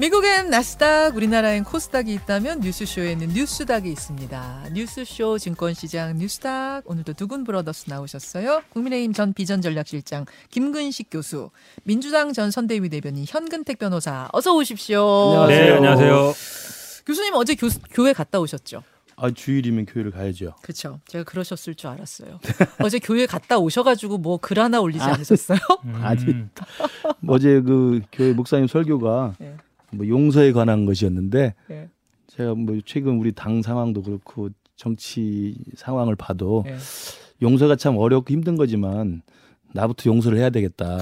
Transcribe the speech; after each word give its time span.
미국엔 0.00 0.50
나스닥, 0.50 1.14
우리나라엔 1.14 1.62
코스닥이 1.62 2.12
있다면 2.14 2.60
뉴스쇼에는 2.60 3.28
뉴스닥이 3.28 3.90
있습니다. 3.92 4.64
뉴스쇼 4.72 5.38
증권시장 5.38 6.18
뉴스닥 6.18 6.82
오늘도 6.90 7.12
두군 7.12 7.44
브러더스 7.44 7.88
나오셨어요. 7.88 8.62
국민의힘 8.70 9.12
전 9.12 9.32
비전전략실장 9.32 10.26
김근식 10.50 11.08
교수, 11.10 11.50
민주당 11.84 12.32
전 12.32 12.50
선대위 12.50 12.88
대변인 12.88 13.24
현근택 13.26 13.78
변호사 13.78 14.28
어서 14.32 14.52
오십시오. 14.56 15.00
안녕하세요. 15.46 15.64
네, 15.64 15.72
안녕하세요. 15.76 16.32
교수님 17.06 17.34
어제 17.34 17.54
교, 17.54 17.68
교회 17.92 18.12
갔다 18.12 18.40
오셨죠? 18.40 18.82
아 19.16 19.30
주일이면 19.30 19.86
교회를 19.86 20.10
가야죠. 20.10 20.54
그렇죠. 20.60 20.98
제가 21.06 21.22
그러셨을 21.22 21.76
줄 21.76 21.88
알았어요. 21.90 22.40
어제 22.82 22.98
교회 22.98 23.26
갔다 23.26 23.58
오셔가지고 23.58 24.18
뭐 24.18 24.38
글 24.38 24.58
하나 24.58 24.80
올리지 24.80 25.04
않으셨어요? 25.04 25.58
아니 26.02 26.46
어제 27.28 27.60
그 27.60 28.00
교회 28.10 28.32
목사님 28.32 28.66
설교가 28.66 29.34
네. 29.38 29.56
뭐 29.96 30.08
용서에 30.08 30.52
관한 30.52 30.86
것이었는데 30.86 31.54
네. 31.68 31.88
제가 32.28 32.54
뭐 32.54 32.78
최근 32.84 33.18
우리 33.18 33.32
당 33.32 33.62
상황도 33.62 34.02
그렇고 34.02 34.48
정치 34.76 35.56
상황을 35.76 36.16
봐도 36.16 36.64
네. 36.66 36.76
용서가 37.42 37.76
참 37.76 37.96
어렵고 37.96 38.32
힘든 38.32 38.56
거지만 38.56 39.22
나부터 39.72 40.10
용서를 40.10 40.38
해야 40.38 40.50
되겠다 40.50 41.00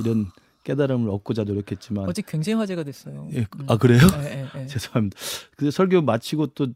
이런 0.00 0.26
깨달음을 0.64 1.08
얻고자 1.10 1.44
노력했지만 1.44 2.08
어제 2.08 2.22
굉장히 2.26 2.58
화제가 2.58 2.82
됐어요. 2.82 3.28
예, 3.34 3.46
아 3.68 3.76
그래요? 3.76 4.00
네, 4.20 4.22
네, 4.22 4.46
네. 4.54 4.66
죄송합니다. 4.66 5.16
근데 5.56 5.70
설교 5.70 6.02
마치고 6.02 6.48
또 6.48 6.66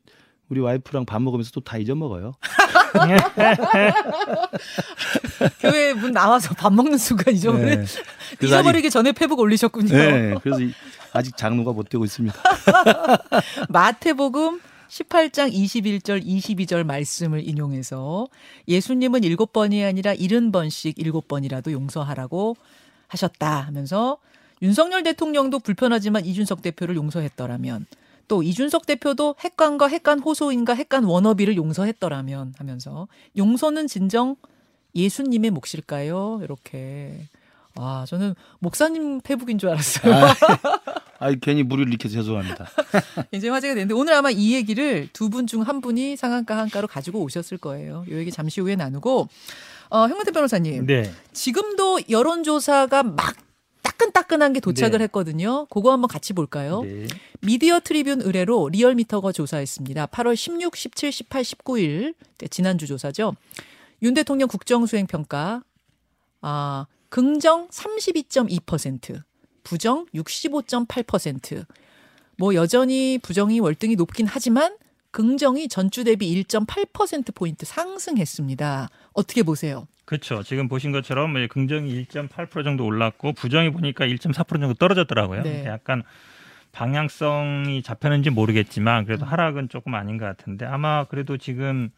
우리 0.48 0.60
와이프랑 0.60 1.06
밥 1.06 1.20
먹으면서 1.22 1.50
또 1.50 1.60
다 1.60 1.76
잊어먹어요. 1.78 2.32
교회 5.60 5.92
문 5.94 6.12
나와서 6.12 6.54
밥 6.54 6.72
먹는 6.72 6.98
순간 6.98 7.34
잊어버리 7.34 7.76
네. 7.76 7.84
잊어버리기 8.42 8.90
전에 8.90 9.12
페북 9.12 9.38
올리셨군요. 9.40 9.88
네, 9.96 10.34
그래서 10.42 10.60
이- 10.62 10.72
아직 11.12 11.36
장로가 11.36 11.72
못 11.72 11.88
되고 11.88 12.04
있습니다. 12.04 12.36
마태복음 13.68 14.60
18장 14.88 15.52
21절 15.52 16.24
22절 16.24 16.84
말씀을 16.84 17.46
인용해서 17.48 18.28
예수님은 18.68 19.24
일곱 19.24 19.52
번이 19.52 19.84
아니라 19.84 20.12
일흔 20.12 20.52
번씩 20.52 20.98
일곱 20.98 21.28
번이라도 21.28 21.72
용서하라고 21.72 22.56
하셨다 23.08 23.60
하면서 23.60 24.18
윤석열 24.62 25.02
대통령도 25.02 25.60
불편하지만 25.60 26.24
이준석 26.24 26.62
대표를 26.62 26.96
용서했더라면 26.96 27.86
또 28.28 28.42
이준석 28.42 28.86
대표도 28.86 29.36
핵관과 29.40 29.88
핵관 29.88 30.20
호소인과 30.20 30.74
핵관 30.74 31.04
워너비를 31.04 31.56
용서했더라면 31.56 32.54
하면서 32.58 33.08
용서는 33.36 33.86
진정 33.86 34.36
예수님의 34.94 35.50
몫일까요? 35.50 36.40
이렇게 36.42 37.26
아 37.82 38.04
저는 38.06 38.34
목사님 38.58 39.20
페북인 39.22 39.58
줄 39.58 39.70
알았어요. 39.70 40.14
아, 41.18 41.32
괜히 41.40 41.62
물의를 41.62 41.88
일으켜서 41.88 42.14
죄송합니다. 42.16 42.66
굉장히 43.32 43.50
화제가 43.50 43.74
됐는데 43.74 43.94
오늘 43.94 44.12
아마 44.14 44.30
이 44.30 44.54
얘기를 44.54 45.08
두 45.12 45.28
분 45.30 45.46
중 45.46 45.62
한 45.62 45.80
분이 45.80 46.16
상한가 46.16 46.58
하한가로 46.58 46.86
가지고 46.88 47.20
오셨을 47.22 47.58
거예요. 47.58 48.04
이 48.08 48.12
얘기 48.12 48.30
잠시 48.30 48.60
후에 48.60 48.76
나누고 48.76 49.28
어, 49.90 49.98
현근택 50.08 50.30
변호사님 50.32 50.86
네. 50.86 51.10
지금도 51.32 52.00
여론조사가 52.10 53.02
막 53.02 53.36
따끈따끈한 53.82 54.52
게 54.52 54.60
도착을 54.60 54.98
네. 54.98 55.04
했거든요. 55.04 55.66
그거 55.70 55.92
한번 55.92 56.08
같이 56.08 56.32
볼까요? 56.34 56.82
네. 56.82 57.06
미디어 57.40 57.80
트리뷴 57.80 58.20
의뢰로 58.22 58.68
리얼미터가 58.68 59.32
조사했습니다. 59.32 60.06
8월 60.06 60.36
16, 60.36 60.76
17, 60.76 61.10
18, 61.12 61.42
19일 61.42 62.14
네, 62.38 62.48
지난주 62.48 62.86
조사죠. 62.86 63.34
윤 64.02 64.14
대통령 64.14 64.48
국정수행 64.48 65.06
평가 65.06 65.62
아, 66.42 66.86
긍정 67.10 67.68
32.2%, 67.68 69.22
부정 69.62 70.06
65.8%. 70.14 71.66
뭐 72.38 72.54
여전히 72.54 73.18
부정이 73.18 73.60
월등히 73.60 73.96
높긴 73.96 74.26
하지만 74.26 74.76
긍정이 75.10 75.68
전주 75.68 76.04
대비 76.04 76.42
1.8% 76.42 77.34
포인트 77.34 77.66
상승했습니다. 77.66 78.88
어떻게 79.12 79.42
보세요? 79.42 79.86
그렇죠. 80.04 80.42
지금 80.42 80.68
보신 80.68 80.92
것처럼 80.92 81.32
뭐 81.32 81.46
긍정이 81.48 82.06
1.8% 82.06 82.64
정도 82.64 82.84
올랐고 82.86 83.32
부정이 83.32 83.70
보니까 83.70 84.06
1.4% 84.06 84.60
정도 84.60 84.74
떨어졌더라고요. 84.74 85.42
네. 85.42 85.66
약간 85.66 86.02
방향성이 86.72 87.82
잡혔는지 87.82 88.30
모르겠지만 88.30 89.04
그래도 89.04 89.24
하락은 89.24 89.68
조금 89.68 89.94
아닌 89.94 90.16
것 90.16 90.24
같은데 90.26 90.64
아마 90.64 91.04
그래도 91.04 91.36
지금 91.36 91.90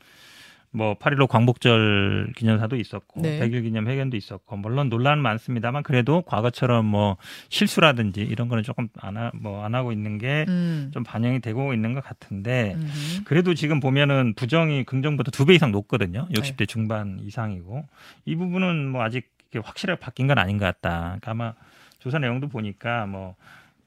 뭐8.15 0.74 1.28
광복절 1.28 2.32
기념사도 2.34 2.76
있었고 2.76 3.20
네. 3.20 3.38
100일 3.40 3.62
기념 3.62 3.88
회견도 3.88 4.16
있었고 4.16 4.56
물론 4.56 4.88
논란은 4.88 5.22
많습니다만 5.22 5.82
그래도 5.82 6.22
과거처럼 6.22 6.86
뭐 6.86 7.16
실수라든지 7.50 8.22
이런 8.22 8.48
거는 8.48 8.62
조금 8.62 8.88
안뭐안 8.98 9.74
하고 9.74 9.92
있는 9.92 10.16
게좀 10.18 10.48
음. 10.48 10.90
반영이 11.04 11.40
되고 11.40 11.74
있는 11.74 11.92
것 11.94 12.02
같은데 12.02 12.72
음흠. 12.76 13.24
그래도 13.24 13.52
지금 13.54 13.80
보면은 13.80 14.34
부정이 14.34 14.84
긍정보다 14.84 15.30
두 15.30 15.44
배 15.44 15.54
이상 15.54 15.72
높거든요. 15.72 16.26
네. 16.30 16.40
60대 16.40 16.68
중반 16.68 17.18
이상이고 17.20 17.84
이 18.24 18.36
부분은 18.36 18.88
뭐 18.88 19.02
아직 19.02 19.28
확실하게 19.54 20.00
바뀐 20.00 20.26
건 20.28 20.38
아닌 20.38 20.56
것 20.56 20.64
같다. 20.64 21.18
그러니까 21.20 21.30
아마 21.32 21.54
조사 21.98 22.18
내용도 22.18 22.48
보니까 22.48 23.06
뭐 23.06 23.34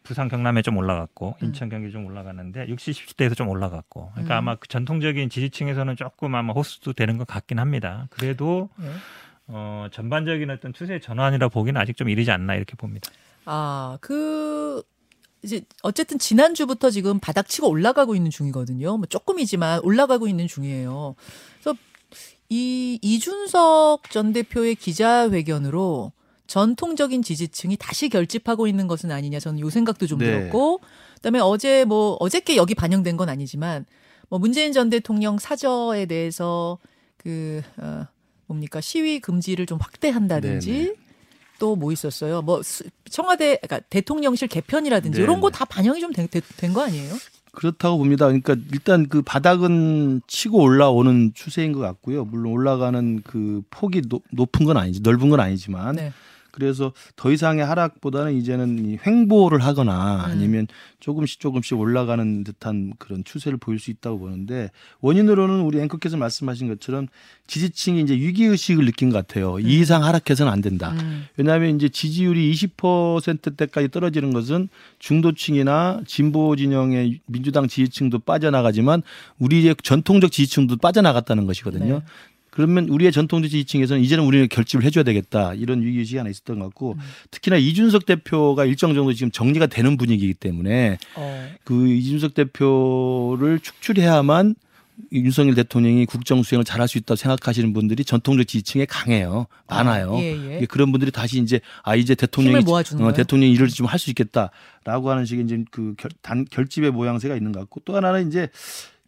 부산 0.06 0.30
경남에 0.30 0.62
좀 0.62 0.78
올라갔고 0.78 1.36
음. 1.42 1.48
인천 1.48 1.70
경기 1.70 1.92
좀 1.92 2.06
올라갔는데 2.06 2.68
60, 2.70 2.96
70대에서 2.96 3.36
좀 3.36 3.50
올라갔고 3.50 4.12
그러니까 4.14 4.36
음. 4.36 4.38
아마 4.38 4.56
그 4.56 4.68
전통적인 4.68 5.30
지지층에서는 5.30 5.98
조금 5.98 6.34
아마 6.36 6.54
호스도 6.54 6.94
되는 6.94 7.18
것 7.18 7.28
같긴 7.28 7.60
합니다. 7.60 8.08
그래도 8.10 8.70
네. 8.78 8.90
어 9.48 9.88
전반적인 9.92 10.50
어떤 10.50 10.74
추세 10.74 11.00
전환이라 11.00 11.50
보기는 11.50 11.80
아직 11.80 11.98
좀 11.98 12.10
이르지 12.10 12.32
않나 12.32 12.56
이렇게 12.56 12.76
봅니다. 12.76 13.12
아, 13.46 13.98
그 14.02 14.82
이제 15.44 15.62
어쨌든 15.84 16.18
지난주부터 16.18 16.90
지금 16.90 17.20
바닥치고 17.20 17.70
올라가고 17.70 18.16
있는 18.16 18.32
중이거든요. 18.32 18.98
뭐 18.98 19.06
조금이지만 19.06 19.82
올라가고 19.84 20.28
있는 20.28 20.48
중이에요. 20.48 21.16
그래서 21.62 21.78
이 22.50 23.00
이준석 23.02 24.10
전 24.10 24.34
대표의 24.34 24.76
기자회견으로 24.76 26.12
전통적인 26.48 27.22
지지층이 27.24 27.78
다시 27.78 28.10
결집하고 28.10 28.68
있는 28.68 28.88
것은 28.88 29.12
아니냐 29.12 29.40
저는 29.40 29.60
요 29.60 29.70
생각도 29.70 30.08
좀 30.08 30.20
네. 30.20 30.26
들었고 30.26 30.80
그다음에 31.16 31.40
어제 31.40 31.86
뭐 31.86 32.18
어저께 32.20 32.56
여기 32.56 32.76
반영된 32.76 33.18
건 33.18 33.30
아니지만 33.30 33.86
뭐 34.30 34.40
문재인 34.40 34.72
전 34.74 34.90
대통령 34.90 35.38
사저에 35.40 36.06
대해서 36.06 36.78
그 37.18 37.62
어, 37.78 38.06
뭡니까 38.48 38.80
시위 38.82 39.20
금지를 39.20 39.66
좀 39.66 39.80
확대한다든지 39.82 40.72
네네. 40.72 40.94
또뭐 41.60 41.92
있었어요? 41.92 42.42
뭐 42.42 42.62
수- 42.62 42.84
청와대 43.10 43.58
그러니까 43.62 43.80
대통령실 43.90 44.48
개편이라든지 44.48 45.18
네네. 45.18 45.24
이런 45.24 45.42
거 45.42 45.50
다 45.50 45.66
반영이 45.66 46.00
좀 46.02 46.12
된 46.14 46.74
거 46.74 46.82
아니에요? 46.84 47.14
그렇다고 47.54 47.98
봅니다. 47.98 48.26
그러니까 48.26 48.56
일단 48.74 49.08
그 49.08 49.22
바닥은 49.22 50.22
치고 50.28 50.60
올라오는 50.62 51.32
추세인 51.34 51.72
것 51.72 51.80
같고요. 51.80 52.26
물론 52.26 52.52
올라가는 52.52 53.22
그 53.24 53.62
폭이 53.70 54.02
노- 54.10 54.22
높은 54.34 54.66
건 54.66 54.76
아니지, 54.76 55.00
넓은 55.02 55.30
건 55.30 55.40
아니지만 55.40 55.96
네. 55.96 56.12
그래서 56.56 56.94
더 57.18 57.32
이상의 57.32 57.66
하락보다는 57.66 58.34
이제는 58.38 58.86
이 58.86 58.98
횡보를 59.06 59.60
하거나 59.60 60.24
음. 60.26 60.32
아니면 60.32 60.68
조금씩 61.02 61.42
조금씩 61.42 61.78
올라가는 61.78 62.46
듯한 62.46 62.94
그런 62.98 63.26
추세를 63.26 63.58
보일 63.58 63.78
수 63.78 63.92
있다고 63.92 64.20
보는데 64.20 64.72
원인으로는 65.02 65.62
우리 65.62 65.82
앵커께서 65.82 66.16
말씀하신 66.16 66.70
것처럼 66.70 67.08
지지층이 67.48 68.02
이제 68.02 68.14
위기 68.14 68.46
의식을 68.46 68.86
느낀 68.86 69.10
것 69.10 69.18
같아요. 69.18 69.60
이 69.60 69.82
이상 69.82 70.06
하락해서는 70.06 70.50
안 70.50 70.62
된다. 70.62 70.96
음. 71.02 71.26
왜냐하면 71.36 71.76
이제 71.76 71.90
지지율이 71.90 72.54
20%대까지 72.54 73.90
떨어지는 73.90 74.32
것은 74.32 74.70
중도층이나 75.00 76.04
진보 76.08 76.56
진영의 76.56 77.20
민주당 77.26 77.68
지지층도 77.68 78.20
빠져나가지만 78.20 79.04
우리의 79.40 79.76
전통적 79.84 80.32
지지층도 80.32 80.78
빠져나갔다는 80.78 81.48
것이거든요. 81.48 81.96
네. 81.96 82.06
그러면 82.56 82.88
우리의 82.88 83.12
전통적 83.12 83.52
지지층에서는 83.52 84.02
이제는 84.02 84.24
우리는 84.24 84.48
결집을 84.48 84.86
해줘야 84.86 85.04
되겠다 85.04 85.54
이런 85.56 85.82
위기의식이 85.82 86.18
하나 86.18 86.30
있었던 86.30 86.58
것 86.60 86.66
같고 86.66 86.96
특히나 87.29 87.58
이준석 87.58 88.06
대표가 88.06 88.64
일정 88.64 88.94
정도 88.94 89.12
지금 89.12 89.29
정리가 89.29 89.68
되는 89.68 89.97
분위기이기 89.97 90.35
때문에 90.35 90.97
어. 91.16 91.47
그 91.66 91.90
이준석 91.90 92.34
대표를 92.34 93.59
축출해야만 93.59 94.56
윤석열 95.12 95.56
대통령이 95.56 96.06
국정 96.06 96.44
수행을 96.44 96.64
잘할 96.64 96.88
수 96.88 96.97
있다고 96.97 97.18
생각하시는 97.18 97.74
분들이 97.74 98.06
전통적 98.06 98.47
지지층에 98.47 98.85
강해요. 98.85 99.47
많아요. 99.68 100.16
아, 100.16 100.22
예, 100.22 100.62
예. 100.62 100.66
그런 100.66 100.94
분들이 100.94 101.12
다시 101.12 101.40
이제 101.40 101.59
아 101.84 101.97
이제 101.97 102.16
대통령이 102.16 102.64
어? 103.02 103.12
대통령이 103.12 103.52
일을 103.52 103.68
좀 103.68 103.88
할 103.88 104.00
수 104.00 104.09
있겠다라고 104.12 105.09
하는 105.12 105.26
식의 105.26 105.44
이제 105.44 105.62
그 105.72 105.96
결, 105.97 106.09
단, 106.22 106.46
결집의 106.50 106.91
모양새가 106.91 107.35
있는 107.35 107.52
것 107.52 107.59
같고 107.59 107.82
또 107.84 107.97
하나는 107.97 108.29
이제 108.29 108.47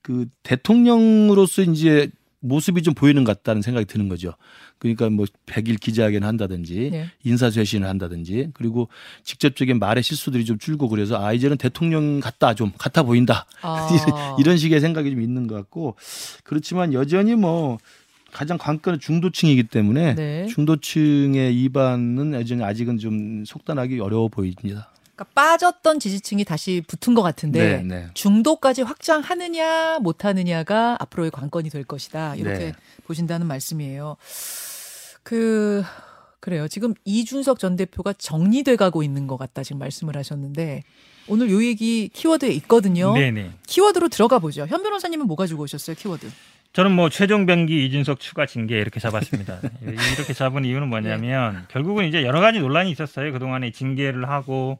그 0.02 0.26
대통령으로서 0.44 1.62
이제 1.62 2.10
모습이 2.48 2.82
좀 2.82 2.94
보이는 2.94 3.24
것 3.24 3.38
같다는 3.38 3.62
생각이 3.62 3.86
드는 3.86 4.10
거죠. 4.10 4.34
그러니까 4.80 5.10
뭐 5.10 5.26
100일 5.46 5.80
기자회견 5.80 6.24
한다든지 6.24 6.90
네. 6.92 7.10
인사쇄신을 7.24 7.88
한다든지 7.88 8.50
그리고 8.54 8.90
직접적인 9.24 9.80
말의 9.80 10.04
실수들이 10.04 10.46
좀 10.46 10.58
줄고 10.58 10.88
그래서 10.90 11.24
아 11.24 11.34
이제는 11.34 11.58
대통령 11.58 12.20
같다 12.20 12.54
좀 12.54 12.72
같아 12.78 13.04
보인다 13.04 13.46
아. 13.62 13.88
이런 14.40 14.58
식의 14.58 14.80
생각이 14.80 15.10
좀 15.10 15.22
있는 15.22 15.48
것 15.48 15.56
같고 15.56 15.96
그렇지만 16.44 16.94
여전히 16.94 17.36
뭐 17.36 17.78
가장 18.32 18.58
관건은 18.58 19.00
중도층이기 19.00 19.64
때문에 19.64 20.16
네. 20.16 20.46
중도층의 20.48 21.60
이반은 21.60 22.34
여전히 22.34 22.64
아직은 22.64 22.98
좀 22.98 23.44
속단하기 23.46 24.00
어려워 24.00 24.28
보입니다. 24.28 24.92
그러니까 25.18 25.26
빠졌던 25.34 26.00
지지층이 26.00 26.46
다시 26.46 26.84
붙은 26.88 27.16
것 27.16 27.24
같은데 27.24 27.78
네, 27.78 27.84
네. 27.84 28.08
중도까지 28.14 28.84
확장하느냐 28.84 29.98
못하느냐가 30.00 30.96
앞으로의 31.00 31.32
관건이 31.32 31.72
될 31.72 31.84
것이다. 31.84 32.36
이렇게 32.36 32.58
네. 32.58 32.74
보신다는 33.06 33.48
말씀이에요. 33.48 34.16
그 35.24 35.84
그래요. 36.40 36.68
지금 36.68 36.94
이준석 37.04 37.58
전 37.58 37.76
대표가 37.76 38.14
정리돼 38.14 38.76
가고 38.76 39.02
있는 39.02 39.26
것 39.26 39.38
같다 39.38 39.64
지금 39.64 39.80
말씀을 39.80 40.16
하셨는데 40.16 40.84
오늘 41.28 41.50
요 41.50 41.64
얘기 41.64 42.10
키워드에 42.10 42.50
있거든요. 42.52 43.14
네네. 43.14 43.54
키워드로 43.66 44.10
들어가 44.10 44.38
보죠. 44.38 44.68
현 44.68 44.84
변호사님은 44.84 45.26
뭐 45.26 45.36
가지고 45.36 45.64
오셨어요? 45.64 45.96
키워드. 45.96 46.30
저는 46.74 46.92
뭐 46.92 47.10
최종 47.10 47.46
병기 47.46 47.86
이준석 47.86 48.20
추가 48.20 48.46
징계 48.46 48.80
이렇게 48.80 49.00
잡았습니다. 49.00 49.60
이렇게 49.82 50.34
잡은 50.34 50.64
이유는 50.64 50.88
뭐냐면 50.90 51.66
결국은 51.70 52.06
이제 52.06 52.24
여러 52.24 52.40
가지 52.40 52.60
논란이 52.60 52.92
있었어요. 52.92 53.32
그동안에 53.32 53.72
징계를 53.72 54.30
하고 54.30 54.80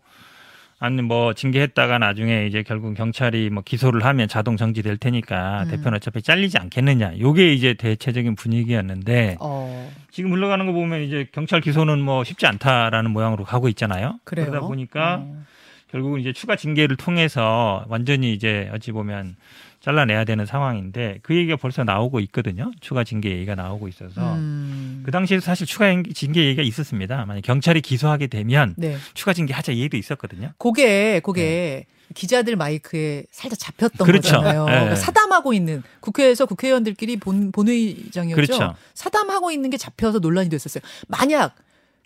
아니 0.80 1.02
뭐 1.02 1.34
징계했다가 1.34 1.98
나중에 1.98 2.46
이제 2.46 2.62
결국 2.62 2.94
경찰이 2.94 3.50
뭐 3.50 3.64
기소를 3.64 4.06
하면 4.06 4.28
자동 4.28 4.58
정지될 4.58 4.98
테니까 4.98 5.64
음. 5.64 5.72
대표는 5.72 5.96
어차피 5.96 6.22
잘리지 6.22 6.60
않겠느냐. 6.60 7.18
요게 7.20 7.52
이제 7.54 7.74
대체적인 7.74 8.36
분위기였는데 8.36 9.38
어. 9.40 9.92
지금 10.12 10.34
흘러가는 10.34 10.64
거 10.68 10.74
보면 10.74 11.02
이제 11.02 11.28
경찰 11.32 11.62
기소는 11.62 12.00
뭐 12.00 12.24
쉽지 12.24 12.46
않다라는 12.46 13.10
모양으로 13.10 13.44
가고 13.44 13.70
있잖아요. 13.70 14.20
그래요. 14.24 14.48
그러다 14.48 14.68
보니까 14.68 15.22
어. 15.22 15.44
결국은 15.90 16.20
이제 16.20 16.32
추가 16.32 16.56
징계를 16.56 16.96
통해서 16.96 17.84
완전히 17.88 18.34
이제 18.34 18.70
어찌 18.72 18.92
보면 18.92 19.36
잘라내야 19.80 20.26
되는 20.26 20.46
상황인데 20.46 21.20
그 21.22 21.36
얘기가 21.36 21.56
벌써 21.56 21.84
나오고 21.84 22.20
있거든요. 22.22 22.72
추가 22.82 23.04
징계 23.04 23.30
얘기가 23.32 23.56
나오고 23.56 23.88
있어서 23.88 24.34
음. 24.36 25.04
그 25.06 25.12
당시에 25.12 25.40
사실 25.40 25.68
추가 25.68 25.86
징계 26.14 26.46
얘기가 26.46 26.64
있었습니다. 26.64 27.26
만약 27.26 27.42
경찰이 27.42 27.82
기소하게 27.82 28.28
되면 28.28 28.74
네. 28.78 28.98
추가 29.14 29.34
징계 29.34 29.54
하자 29.54 29.74
얘기도 29.74 29.98
있었거든요. 29.98 30.52
그게 30.58 31.20
그게 31.22 31.86
기자들 32.16 32.56
마이크에 32.56 33.26
살짝 33.32 33.60
잡혔던 33.60 34.06
네. 34.06 34.12
그렇죠. 34.12 34.38
거잖아요. 34.38 34.62
예. 34.64 34.72
그러니까 34.72 34.96
사담하고 34.96 35.54
있는 35.54 35.84
국회에서 36.00 36.46
국회의원들끼리 36.46 37.18
본 37.18 37.52
본회의장이었죠. 37.52 38.36
그렇죠. 38.36 38.76
사담하고 38.94 39.52
있는 39.52 39.70
게 39.70 39.78
잡혀서 39.78 40.20
논란이 40.20 40.50
됐었어요. 40.50 40.82
만약 41.08 41.56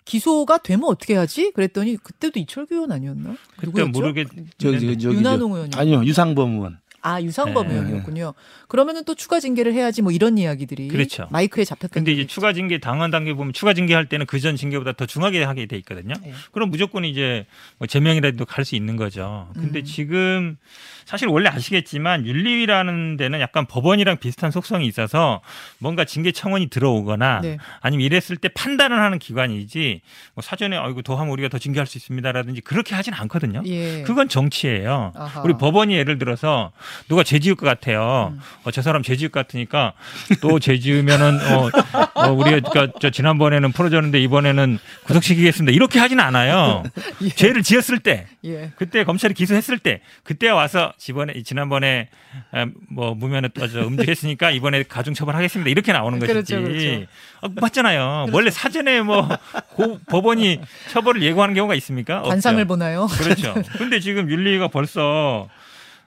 기소가 0.04 0.58
되면 0.58 0.84
어떻게 0.88 1.14
하지? 1.14 1.52
그랬더니 1.52 1.96
그때도 1.96 2.40
이철규 2.40 2.74
의원 2.74 2.92
아니었나? 2.92 3.36
그때? 3.56 3.84
모르겠 3.84 4.26
저기 4.58 4.80
저기 4.80 4.98
저기 4.98 5.16
윤한홍 5.16 5.52
의원이. 5.52 5.70
아니요 5.76 6.04
유상범 6.04 6.54
의원. 6.54 6.78
아 7.02 7.20
유상범 7.20 7.66
네. 7.68 7.74
의원이었군요. 7.74 8.32
그러면은 8.68 9.04
또 9.04 9.14
추가 9.14 9.40
징계를 9.40 9.74
해야지 9.74 10.02
뭐 10.02 10.12
이런 10.12 10.38
이야기들이 10.38 10.88
그렇죠. 10.88 11.26
마이크에 11.30 11.64
잡혔던. 11.64 11.90
근데 11.92 12.12
이제 12.12 12.26
추가 12.26 12.52
징계 12.52 12.78
당원 12.78 13.10
단계 13.10 13.34
보면 13.34 13.52
추가 13.52 13.74
징계 13.74 13.94
할 13.94 14.06
때는 14.08 14.26
그 14.26 14.42
전 14.42 14.56
징계보다 14.56 14.92
더 14.92 15.06
중하게 15.06 15.44
하게 15.44 15.66
돼 15.66 15.76
있거든요. 15.78 16.14
네. 16.22 16.32
그럼 16.52 16.70
무조건 16.70 17.04
이제 17.04 17.46
뭐 17.78 17.86
제명이라도 17.86 18.44
갈 18.46 18.64
수 18.64 18.76
있는 18.76 18.96
거죠. 18.96 19.48
근데 19.54 19.80
음. 19.80 19.84
지금 19.84 20.56
사실 21.04 21.26
원래 21.28 21.48
아시겠지만 21.48 22.24
윤리위라는 22.26 23.16
데는 23.16 23.40
약간 23.40 23.66
법원이랑 23.66 24.18
비슷한 24.18 24.50
속성이 24.52 24.86
있어서 24.86 25.40
뭔가 25.78 26.04
징계 26.04 26.30
청원이 26.30 26.68
들어오거나 26.68 27.40
네. 27.42 27.58
아니면 27.80 28.04
이랬을 28.06 28.36
때 28.36 28.48
판단을 28.48 29.00
하는 29.00 29.18
기관이지 29.18 30.00
뭐 30.34 30.42
사전에 30.42 30.76
아이고 30.76 31.02
더 31.02 31.16
하면 31.16 31.32
우리가 31.32 31.48
더 31.48 31.58
징계할 31.58 31.86
수 31.86 31.98
있습니다라든지 31.98 32.60
그렇게 32.60 32.94
하진 32.94 33.14
않거든요. 33.14 33.62
예. 33.66 34.02
그건 34.02 34.28
정치예요. 34.28 35.12
아하. 35.16 35.42
우리 35.42 35.54
법원이 35.54 35.94
예를 35.94 36.18
들어서 36.18 36.70
누가 37.08 37.22
죄 37.22 37.38
지을 37.38 37.54
것 37.54 37.66
같아요. 37.66 38.32
음. 38.34 38.40
어, 38.64 38.70
저 38.70 38.82
사람 38.82 39.02
죄 39.02 39.16
지을 39.16 39.30
것 39.30 39.40
같으니까 39.40 39.92
또 40.40 40.58
죄 40.58 40.78
지으면은 40.78 41.38
어, 41.52 41.70
어, 42.14 42.30
우리가 42.32 42.60
그러니까 42.70 42.98
저 43.00 43.10
지난번에는 43.10 43.72
풀어줬는데 43.72 44.20
이번에는 44.20 44.78
구속시키겠습니다. 45.04 45.74
이렇게 45.74 45.98
하진 45.98 46.20
않아요. 46.20 46.82
예. 47.22 47.28
죄를 47.28 47.62
지었을 47.62 47.98
때 48.00 48.26
예. 48.44 48.70
그때 48.76 49.04
검찰이 49.04 49.34
기소했을 49.34 49.78
때 49.78 50.00
그때 50.22 50.48
와서 50.48 50.92
지번에 50.98 51.42
지난번에 51.42 52.08
에, 52.54 52.66
뭐 52.90 53.14
무면에 53.14 53.48
또저 53.48 53.80
음주했으니까 53.86 54.50
이번에 54.50 54.82
가중 54.84 55.14
처벌하겠습니다. 55.14 55.70
이렇게 55.70 55.92
나오는 55.92 56.18
것이지. 56.18 56.32
그렇죠, 56.32 56.62
그렇죠. 56.62 57.06
어, 57.42 57.48
맞잖아요. 57.60 58.26
원래 58.32 58.50
사전에 58.50 59.00
뭐 59.02 59.28
고- 59.70 59.98
법원이 60.08 60.60
처벌을 60.90 61.22
예고하는 61.22 61.54
경우가 61.54 61.74
있습니까? 61.76 62.18
없죠. 62.18 62.28
관상을 62.30 62.64
보나요? 62.66 63.06
그렇죠. 63.06 63.54
근데 63.78 64.00
지금 64.00 64.30
윤리가 64.30 64.68
벌써 64.68 65.48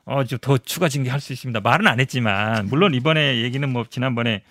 어, 0.06 0.24
좀더 0.24 0.58
추가 0.60 0.88
징계할 0.88 1.20
수 1.20 1.34
있습니다. 1.34 1.60
말은 1.62 1.88
안 1.88 2.00
했지만 2.00 2.68
물론 2.68 2.94
이번에 2.94 3.42
얘기는 3.42 3.68
뭐 3.68 3.86
지난번에 3.90 4.44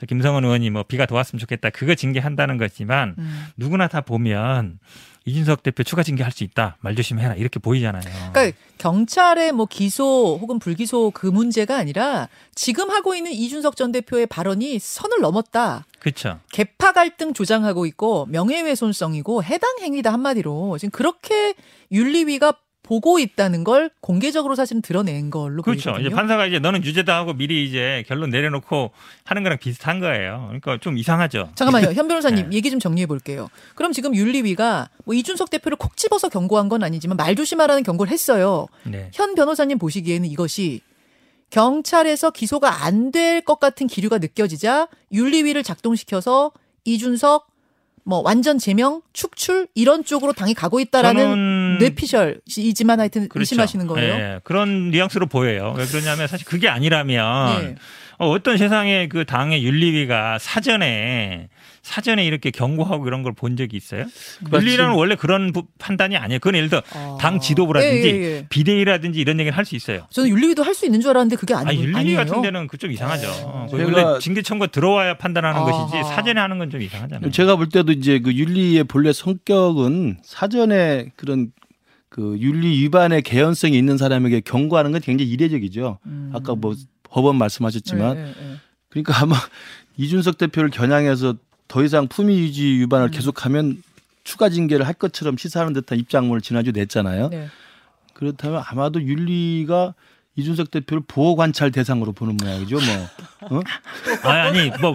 저 0.00 0.06
김성원 0.06 0.44
의원이 0.44 0.70
뭐 0.70 0.82
비가 0.82 1.06
더 1.06 1.14
왔으면 1.14 1.38
좋겠다 1.38 1.70
그거 1.70 1.94
징계한다는 1.94 2.58
거지만 2.58 3.14
음. 3.18 3.46
누구나 3.56 3.88
다 3.88 4.00
보면 4.00 4.78
이준석 5.24 5.62
대표 5.62 5.84
추가 5.84 6.02
징계할 6.02 6.32
수 6.32 6.42
있다 6.42 6.76
말 6.80 6.96
조심해라 6.96 7.34
이렇게 7.34 7.60
보이잖아요. 7.60 8.02
그러니까 8.32 8.56
경찰의 8.78 9.52
뭐 9.52 9.66
기소 9.66 10.38
혹은 10.40 10.58
불기소 10.58 11.12
그 11.12 11.26
문제가 11.26 11.76
아니라 11.76 12.28
지금 12.54 12.90
하고 12.90 13.14
있는 13.14 13.30
이준석 13.30 13.76
전 13.76 13.92
대표의 13.92 14.26
발언이 14.26 14.78
선을 14.80 15.20
넘었다. 15.20 15.86
그렇죠. 16.00 16.40
개파 16.50 16.92
갈등 16.92 17.32
조장하고 17.32 17.86
있고 17.86 18.26
명예훼손성이고 18.30 19.44
해당 19.44 19.76
행위다 19.80 20.12
한마디로 20.12 20.78
지금 20.78 20.90
그렇게 20.90 21.54
윤리위가 21.92 22.54
보고 22.82 23.18
있다는 23.20 23.62
걸 23.62 23.90
공개적으로 24.00 24.54
사실은 24.56 24.82
드러낸 24.82 25.30
걸로 25.30 25.62
그렇죠. 25.62 25.90
보이거든요. 25.90 26.06
이제 26.08 26.14
판사가 26.14 26.46
이제 26.46 26.58
너는 26.58 26.84
유죄다 26.84 27.14
하고 27.16 27.32
미리 27.32 27.64
이제 27.64 28.02
결론 28.08 28.30
내려놓고 28.30 28.90
하는 29.24 29.42
거랑 29.44 29.58
비슷한 29.58 30.00
거예요. 30.00 30.44
그러니까 30.48 30.78
좀 30.80 30.98
이상하죠. 30.98 31.50
잠깐만요. 31.54 31.92
현 31.94 32.08
변호사님 32.08 32.50
네. 32.50 32.56
얘기 32.56 32.70
좀 32.70 32.80
정리해 32.80 33.06
볼게요. 33.06 33.48
그럼 33.76 33.92
지금 33.92 34.14
윤리위가 34.16 34.88
뭐 35.04 35.14
이준석 35.14 35.50
대표를 35.50 35.76
콕 35.78 35.96
집어서 35.96 36.28
경고한 36.28 36.68
건 36.68 36.82
아니지만 36.82 37.16
말 37.16 37.36
조심하라는 37.36 37.84
경고를 37.84 38.10
했어요. 38.10 38.66
네. 38.84 39.10
현 39.14 39.34
변호사님 39.36 39.78
보시기에는 39.78 40.28
이것이 40.28 40.80
경찰에서 41.50 42.30
기소가 42.30 42.84
안 42.84 43.12
될 43.12 43.42
것 43.44 43.60
같은 43.60 43.86
기류가 43.86 44.18
느껴지자 44.18 44.88
윤리위를 45.12 45.62
작동시켜서 45.62 46.50
이준석 46.84 47.46
뭐 48.04 48.20
완전 48.24 48.58
제명 48.58 49.02
축출 49.12 49.68
이런 49.74 50.02
쪽으로 50.04 50.32
당이 50.32 50.54
가고 50.54 50.80
있다라는 50.80 51.22
저는 51.72 51.78
뇌피셜이지만 51.78 53.00
하여튼 53.00 53.28
그렇죠. 53.28 53.42
의심하시는 53.42 53.86
거예요. 53.86 54.14
예, 54.14 54.40
그런 54.44 54.90
뉘앙스로 54.90 55.26
보여요. 55.26 55.74
왜 55.76 55.84
그러냐면 55.86 56.26
사실 56.26 56.46
그게 56.46 56.68
아니라면 56.68 57.62
예. 57.64 57.74
어, 58.18 58.28
어떤 58.30 58.56
세상에 58.56 59.08
그 59.08 59.24
당의 59.24 59.64
윤리위가 59.64 60.38
사전에 60.38 61.48
사전에 61.82 62.24
이렇게 62.24 62.52
경고하고 62.52 63.08
이런 63.08 63.24
걸 63.24 63.32
본 63.34 63.56
적이 63.56 63.76
있어요? 63.76 64.04
윤리라는 64.52 64.94
원래 64.94 65.16
그런 65.16 65.52
부- 65.52 65.66
판단이 65.80 66.16
아니에요. 66.16 66.38
그건 66.38 66.54
예를 66.54 66.68
들어 66.68 66.82
아. 66.94 67.18
당 67.20 67.40
지도부라든지 67.40 68.08
예, 68.08 68.12
예, 68.12 68.22
예. 68.36 68.46
비대위라든지 68.48 69.18
이런 69.18 69.40
얘기를 69.40 69.56
할 69.56 69.64
수 69.64 69.74
있어요. 69.74 70.06
저는 70.10 70.28
윤리위도 70.30 70.62
할 70.62 70.74
수 70.74 70.84
있는 70.86 71.00
줄 71.00 71.10
알았는데 71.10 71.34
그게 71.36 71.54
아니, 71.54 71.70
아, 71.70 71.72
윤리위 71.74 71.96
아니에요. 71.96 72.16
같은 72.18 72.42
데는 72.42 72.66
그 72.68 72.76
좀 72.76 72.92
이상하죠. 72.92 73.28
어. 73.46 73.66
그 73.70 73.78
제가- 73.78 73.84
원래 73.96 74.18
징계 74.20 74.42
청구 74.42 74.68
들어와야 74.68 75.16
판단하는 75.16 75.60
아하. 75.60 75.70
것이지 75.88 76.04
사전에 76.04 76.40
하는 76.40 76.58
건 76.58 76.70
좀 76.70 76.82
이상하잖아요. 76.82 77.30
제가 77.32 77.56
볼 77.56 77.68
때도 77.68 77.90
이제 77.92 78.20
그 78.20 78.32
윤리의 78.32 78.84
본래 78.84 79.12
성격은 79.12 80.18
사전에 80.22 81.06
그런 81.16 81.50
그 82.12 82.36
윤리 82.40 82.78
위반의 82.82 83.22
개연성이 83.22 83.78
있는 83.78 83.96
사람에게 83.96 84.40
경고하는 84.40 84.92
건 84.92 85.00
굉장히 85.00 85.30
이례적이죠. 85.30 85.98
음. 86.04 86.30
아까 86.34 86.54
뭐 86.54 86.74
법원 87.04 87.36
말씀하셨지만 87.36 88.16
예, 88.18 88.20
예, 88.20 88.26
예. 88.26 88.56
그러니까 88.90 89.22
아마 89.22 89.34
이준석 89.96 90.36
대표를 90.36 90.68
겨냥해서 90.68 91.36
더 91.68 91.82
이상 91.82 92.08
품위 92.08 92.38
유지 92.38 92.64
위반을 92.80 93.08
음. 93.08 93.10
계속하면 93.12 93.82
추가 94.24 94.50
징계를 94.50 94.86
할 94.86 94.92
것처럼 94.92 95.38
시사하는 95.38 95.72
듯한 95.72 95.98
입장문을 95.98 96.42
지난주 96.42 96.70
냈잖아요. 96.72 97.30
네. 97.30 97.48
그렇다면 98.12 98.62
아마도 98.66 99.02
윤리가 99.02 99.94
이준석 100.36 100.70
대표를 100.70 101.04
보호 101.08 101.34
관찰 101.34 101.70
대상으로 101.70 102.12
보는 102.12 102.36
모양이죠. 102.36 102.76
뭐. 102.76 102.84
어? 103.50 103.60
아니, 104.22 104.60
아니 104.60 104.70
뭐 104.80 104.94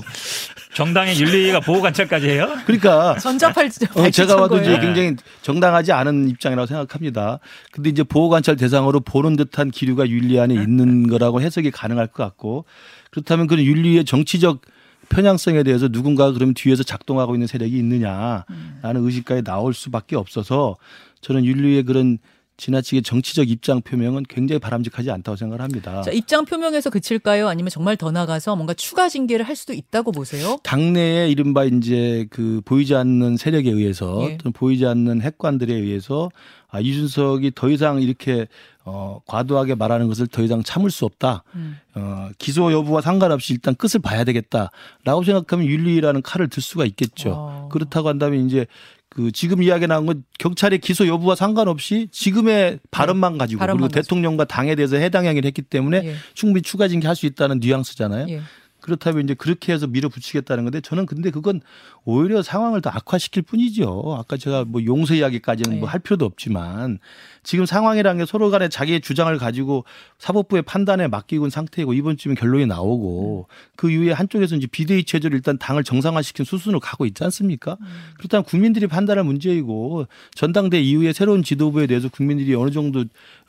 정당의 0.74 1.20
윤리가 1.20 1.60
보호 1.62 1.82
관찰까지 1.82 2.30
해요? 2.30 2.50
그러니까 2.66 3.18
전자팔 3.18 3.70
어, 3.96 4.10
제가 4.10 4.36
봐도 4.36 4.58
이제 4.58 4.66
거예요? 4.68 4.82
굉장히 4.82 5.16
정당하지 5.42 5.92
않은 5.92 6.30
입장이라고 6.30 6.68
생각합니다. 6.68 7.40
근데 7.72 7.90
이제 7.90 8.04
보호 8.04 8.30
관찰 8.30 8.56
대상으로 8.56 9.00
보는 9.00 9.36
듯한 9.36 9.72
기류가 9.72 10.10
윤리 10.10 10.40
안에 10.40 10.54
있는 10.54 11.08
거라고 11.08 11.42
해석이 11.42 11.72
가능할 11.72 12.08
것 12.08 12.24
같고 12.24 12.66
그렇다면 13.12 13.48
그 13.48 13.56
윤리의 13.56 14.06
정치적 14.06 14.62
편향성에 15.10 15.64
대해서 15.64 15.88
누군가 15.88 16.32
그럼 16.32 16.54
뒤에서 16.54 16.84
작동하고 16.84 17.34
있는 17.36 17.48
세력이 17.48 17.78
있느냐라는 17.78 18.44
의식까지 18.84 19.44
나올 19.44 19.74
수밖에 19.74 20.16
없어서 20.16 20.76
저는 21.22 21.46
윤리의 21.46 21.84
그런 21.84 22.20
지나치게 22.58 23.02
정치적 23.02 23.50
입장 23.50 23.82
표명은 23.82 24.24
굉장히 24.28 24.60
바람직하지 24.60 25.12
않다고 25.12 25.36
생각을 25.36 25.62
합니다. 25.62 26.02
자, 26.02 26.12
입장 26.12 26.44
표명에서 26.44 26.90
그칠까요? 26.90 27.48
아니면 27.48 27.70
정말 27.70 27.96
더 27.98 28.12
나가서 28.12 28.56
뭔가 28.56 28.74
추가 28.74 29.10
징계를 29.10 29.48
할 29.48 29.56
수도 29.56 29.74
있다고 29.74 30.12
보세요? 30.12 30.58
당내에 30.64 31.30
이른바 31.30 31.66
이제 31.66 32.26
그 32.32 32.62
보이지 32.66 32.96
않는 32.96 33.38
세력에 33.38 33.70
의해서 33.70 34.28
예. 34.30 34.38
또는 34.38 34.54
보이지 34.54 34.86
않는 34.86 35.22
핵관들에 35.22 35.74
의해서 35.74 36.30
아, 36.70 36.80
이준석이 36.80 37.52
더 37.56 37.70
이상 37.70 38.02
이렇게 38.02 38.48
어, 38.84 39.20
과도하게 39.26 39.76
말하는 39.76 40.08
것을 40.08 40.28
더 40.28 40.42
이상 40.42 40.64
참을 40.64 40.92
수 40.92 41.06
없다. 41.06 41.44
음. 41.56 41.78
어, 41.96 42.30
기소 42.38 42.72
여부와 42.72 43.02
상관없이 43.02 43.54
일단 43.54 43.76
끝을 43.76 44.00
봐야 44.02 44.24
되겠다라고 44.24 45.24
생각하면 45.26 45.66
윤리라는 45.66 46.22
칼을 46.22 46.48
들 46.48 46.62
수가 46.64 46.86
있겠죠. 46.86 47.34
어. 47.36 47.70
그렇다고 47.72 48.10
한다면 48.10 48.46
이제 48.46 48.66
그 49.10 49.32
지금 49.32 49.64
이야기 49.64 49.88
나온 49.88 50.06
건 50.06 50.24
경찰의 50.38 50.80
기소 50.80 51.08
여부와 51.08 51.36
상관없이 51.36 52.08
지금의 52.12 52.80
발언만 52.92 53.38
가지고 53.38 53.60
발언만 53.60 53.78
그리고 53.78 53.92
가지고. 53.94 54.02
대통령과 54.04 54.46
당에 54.46 54.76
대해서 54.76 54.98
해당 54.98 55.26
행위를 55.26 55.48
했기 55.48 55.62
때문에 55.62 56.02
예. 56.04 56.16
충분히 56.34 56.62
추가 56.62 56.88
징계할 56.88 57.16
수 57.16 57.26
있다는 57.26 57.60
뉘앙스잖아요. 57.60 58.28
예. 58.30 58.42
그렇다면 58.80 59.24
이제 59.24 59.34
그렇게 59.34 59.74
해서 59.74 59.88
밀어붙이겠다는 59.88 60.64
건데 60.64 60.82
저는 60.82 61.08
근데 61.08 61.30
그건 61.30 61.62
오히려 62.06 62.42
상황을 62.42 62.82
더 62.82 62.90
악화시킬 62.90 63.42
뿐이죠. 63.42 64.16
아까 64.18 64.38
제가 64.38 64.66
뭐 64.66 64.84
용서 64.86 65.16
이야기까지는 65.16 65.80
뭐 65.80 65.88
네. 65.88 65.92
할 65.92 66.00
필요도 66.00 66.24
없지만 66.26 67.00
지금 67.48 67.66
상황이라는 67.66 68.20
게 68.20 68.26
서로 68.26 68.50
간에 68.50 68.68
자기의 68.68 69.00
주장을 69.00 69.36
가지고 69.38 69.86
사법부의 70.18 70.64
판단에 70.64 71.08
맡기고 71.08 71.46
있는 71.46 71.50
상태이고 71.50 71.94
이번쯤에 71.94 72.36
결론이 72.36 72.66
나오고 72.66 73.48
그 73.78 73.90
이후에 73.90 74.12
한쪽에서 74.12 74.58
이제 74.58 74.68
비대위 74.68 75.06
체제로 75.06 75.34
일단 75.34 75.58
당을 75.58 75.86
정상화시킨 75.86 76.44
수순으로 76.44 76.82
가고 76.82 77.06
있지 77.06 77.24
않습니까? 77.24 77.78
그렇다면 78.18 78.44
국민들이 78.44 78.86
판단할 78.88 79.24
문제이고 79.24 80.08
전당대 80.36 80.82
이후에 80.82 81.14
새로운 81.14 81.42
지도부에 81.42 81.88
대해서 81.88 82.10
국민들이 82.10 82.54
어느 82.54 82.70
정도 82.70 83.06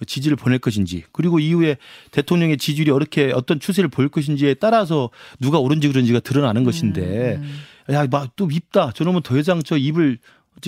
지지를 0.06 0.36
보낼 0.36 0.60
것인지 0.60 1.02
그리고 1.10 1.40
이후에 1.40 1.76
대통령의 2.12 2.56
지지율이 2.56 2.92
어떻게 2.92 3.32
어떤 3.32 3.58
추세를 3.58 3.90
보일 3.90 4.10
것인지에 4.10 4.54
따라서 4.54 5.10
누가 5.40 5.58
옳은지 5.58 5.88
그른지가 5.88 6.20
드러나는 6.20 6.62
것인데 6.62 7.40
음. 7.42 7.60
야막또 7.90 8.46
밉다 8.46 8.92
저놈은 8.92 9.22
더 9.22 9.36
이상 9.38 9.62
저 9.64 9.76
입을 9.76 10.18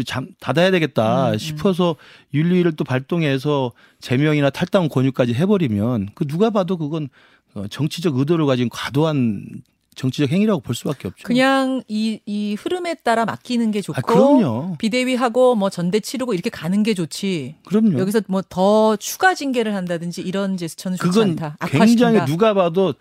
잠 0.05 0.29
닫아야 0.41 0.71
되겠다 0.71 1.29
음, 1.29 1.33
음. 1.35 1.39
싶어서 1.39 1.97
윤리위를 2.35 2.73
또 2.73 2.85
발동해서 2.85 3.73
제명이나 4.01 4.51
탈당 4.51 4.89
권유까지 4.89 5.35
해버리면 5.35 6.11
그 6.15 6.27
누가 6.27 6.51
봐도 6.51 6.77
그건 6.77 7.09
어, 7.55 7.67
정치적 7.69 8.17
의도를 8.17 8.47
가진 8.47 8.69
과도한 8.69 9.63
정치적 9.97 10.31
행위라고 10.31 10.61
볼 10.61 10.75
수밖에 10.75 11.09
없죠. 11.09 11.25
그냥 11.25 11.83
이, 11.89 12.21
이 12.25 12.55
흐름에 12.55 12.95
따라 12.95 13.25
맡기는 13.27 13.71
게 13.73 13.83
좋고 13.83 13.99
아, 13.99 14.01
그럼요. 14.01 14.77
비대위하고 14.79 15.57
뭐 15.57 15.69
전대 15.69 16.01
치르고 16.01 16.33
이렇게 16.33 16.49
가는 16.49 16.83
게 16.83 16.95
좋지. 16.95 17.57
그럼요. 17.67 17.99
여기서 17.99 18.23
뭐 18.29 18.41
더 18.49 18.97
추가 18.97 19.35
징계를 19.35 19.75
한다든지 19.75 20.23
이런 20.23 20.57
제스처는 20.57 20.97
좋지 20.97 21.21
않다. 21.21 21.57
굉장히 21.67 22.17
악화시킨다. 22.17 22.25
누가 22.27 22.55
봐도 22.55 22.95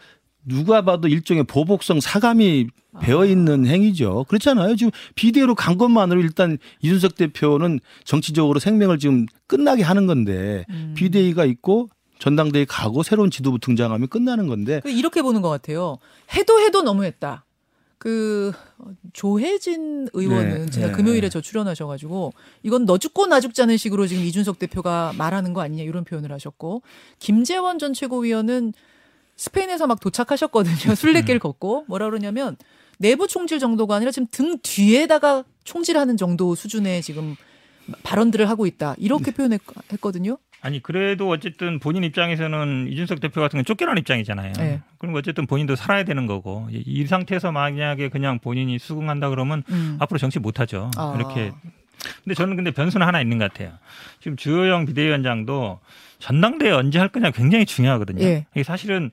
누가 0.49 0.81
봐도 0.83 1.07
일종의 1.07 1.43
보복성 1.43 2.01
사감이 2.01 2.67
배어 3.01 3.25
있는 3.25 3.65
행위죠. 3.65 4.25
그렇잖아요. 4.27 4.75
지금 4.75 4.91
비대위로 5.15 5.55
간 5.55 5.77
것만으로 5.77 6.19
일단 6.21 6.57
이준석 6.81 7.15
대표는 7.15 7.79
정치적으로 8.03 8.59
생명을 8.59 8.99
지금 8.99 9.25
끝나게 9.47 9.83
하는 9.83 10.07
건데 10.07 10.65
음. 10.69 10.93
비대위가 10.97 11.45
있고 11.45 11.89
전당대회 12.17 12.65
가고 12.65 13.03
새로운 13.03 13.31
지도부 13.31 13.59
등장하면 13.59 14.09
끝나는 14.09 14.47
건데 14.47 14.81
그 14.83 14.89
이렇게 14.89 15.21
보는 15.21 15.41
것 15.41 15.49
같아요. 15.49 15.97
해도 16.33 16.59
해도 16.59 16.81
너무했다. 16.81 17.45
그 17.99 18.53
조혜진 19.11 20.07
의원은 20.13 20.65
네, 20.65 20.71
제가 20.71 20.87
네. 20.87 20.93
금요일에 20.93 21.29
저 21.29 21.41
출연하셔가지고 21.41 22.33
이건 22.63 22.85
너 22.85 22.97
죽고 22.97 23.27
나 23.27 23.41
죽자는 23.41 23.75
식으로 23.75 24.07
지금 24.07 24.23
이준석 24.23 24.57
대표가 24.57 25.13
말하는 25.17 25.53
거 25.53 25.61
아니냐 25.61 25.83
이런 25.83 26.05
표현을 26.05 26.31
하셨고 26.31 26.81
김재원 27.19 27.77
전 27.77 27.93
최고위원은 27.93 28.73
스페인에서 29.43 29.87
막 29.87 29.99
도착하셨거든요. 30.01 30.95
술래길 30.95 31.39
걷고 31.39 31.85
뭐라 31.87 32.05
그러냐면 32.09 32.57
내부 32.97 33.27
총질 33.27 33.57
정도가 33.59 33.95
아니라 33.95 34.11
지금 34.11 34.27
등 34.29 34.57
뒤에다가 34.61 35.45
총질하는 35.63 36.17
정도 36.17 36.55
수준의 36.55 37.01
지금 37.01 37.37
발언들을 38.03 38.49
하고 38.49 38.67
있다 38.67 38.95
이렇게 38.97 39.31
표현했거든요. 39.31 40.37
아니 40.61 40.83
그래도 40.83 41.29
어쨌든 41.29 41.79
본인 41.79 42.03
입장에서는 42.03 42.89
이준석 42.91 43.21
대표 43.21 43.39
같은 43.39 43.57
건 43.59 43.63
쫓겨난 43.63 43.97
입장이잖아요. 43.99 44.51
네. 44.57 44.81
그럼 44.97 45.15
어쨌든 45.15 45.47
본인도 45.47 45.77
살아야 45.77 46.03
되는 46.03 46.27
거고 46.27 46.67
이- 46.69 46.83
이 46.85 47.05
상태에서 47.07 47.53
만약에 47.53 48.09
그냥 48.09 48.39
본인이 48.39 48.77
수긍한다 48.77 49.29
그러면 49.29 49.63
음. 49.69 49.95
앞으로 50.01 50.17
정치 50.17 50.37
못 50.39 50.59
하죠. 50.59 50.91
아. 50.97 51.13
이렇게. 51.15 51.53
근데 52.23 52.33
저는 52.35 52.55
근데 52.55 52.71
변수는 52.71 53.05
하나 53.05 53.21
있는 53.21 53.37
것 53.37 53.51
같아요. 53.51 53.73
지금 54.21 54.37
주호영 54.37 54.85
비대위원장도 54.85 55.79
전당대회 56.19 56.71
언제 56.71 56.99
할 56.99 57.09
거냐 57.09 57.31
굉장히 57.31 57.65
중요하거든요. 57.65 58.23
예. 58.23 58.45
이게 58.53 58.63
사실은 58.63 59.11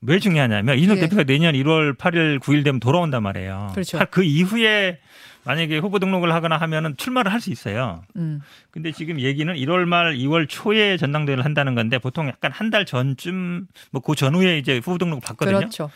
왜 0.00 0.18
중요하냐면 0.18 0.76
이준석 0.78 0.98
예. 0.98 1.00
대표가 1.02 1.24
내년 1.24 1.54
1월 1.54 1.96
8일 1.96 2.38
9일 2.40 2.64
되면 2.64 2.80
돌아온단 2.80 3.22
말이에요. 3.22 3.70
그렇죠. 3.74 3.98
그 4.10 4.22
이후에 4.22 4.98
만약에 5.44 5.78
후보 5.78 5.98
등록을 5.98 6.32
하거나 6.32 6.56
하면은 6.58 6.94
출마를 6.96 7.32
할 7.32 7.40
수 7.40 7.50
있어요. 7.50 8.02
음. 8.16 8.40
근데 8.70 8.92
지금 8.92 9.18
얘기는 9.20 9.52
1월 9.54 9.86
말 9.86 10.14
2월 10.14 10.46
초에 10.48 10.96
전당대회를 10.98 11.44
한다는 11.44 11.74
건데 11.74 11.98
보통 11.98 12.28
약간 12.28 12.52
한 12.52 12.70
달 12.70 12.84
전쯤 12.84 13.66
뭐 13.92 14.02
그 14.02 14.14
전후에 14.14 14.58
이제 14.58 14.76
후보 14.78 14.98
등록을 14.98 15.22
받거든요. 15.24 15.58
그렇죠. 15.58 15.90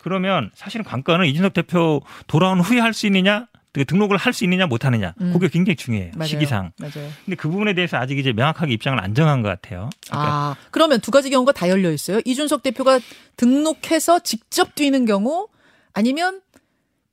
그러면 0.00 0.50
사실은 0.54 0.84
관건은 0.84 1.26
이준석 1.26 1.54
대표 1.54 2.02
돌아온 2.26 2.60
후에 2.60 2.78
할 2.80 2.92
수 2.92 3.06
있느냐 3.06 3.46
그 3.46 3.53
등록을 3.82 4.16
할 4.16 4.32
수 4.32 4.44
있느냐 4.44 4.66
못 4.66 4.84
하느냐 4.84 5.14
음. 5.20 5.32
그게 5.32 5.48
굉장히 5.48 5.74
중요해요 5.74 6.12
맞아요. 6.14 6.28
시기상 6.28 6.70
맞아요. 6.78 7.10
근데 7.24 7.34
그 7.36 7.48
부분에 7.50 7.74
대해서 7.74 7.96
아직 7.96 8.16
이제 8.18 8.32
명확하게 8.32 8.72
입장을 8.74 8.96
안 9.00 9.14
정한 9.16 9.42
것 9.42 9.48
같아요 9.48 9.90
그러니까 10.06 10.30
아, 10.32 10.56
그러면 10.70 11.00
두 11.00 11.10
가지 11.10 11.28
경우가 11.30 11.50
다 11.50 11.68
열려 11.68 11.90
있어요. 11.90 12.20
이준석 12.24 12.62
대표가 12.62 13.00
등록해서 13.36 14.20
직접 14.20 14.76
뛰는 14.76 15.06
경우 15.06 15.48
아니면 15.92 16.40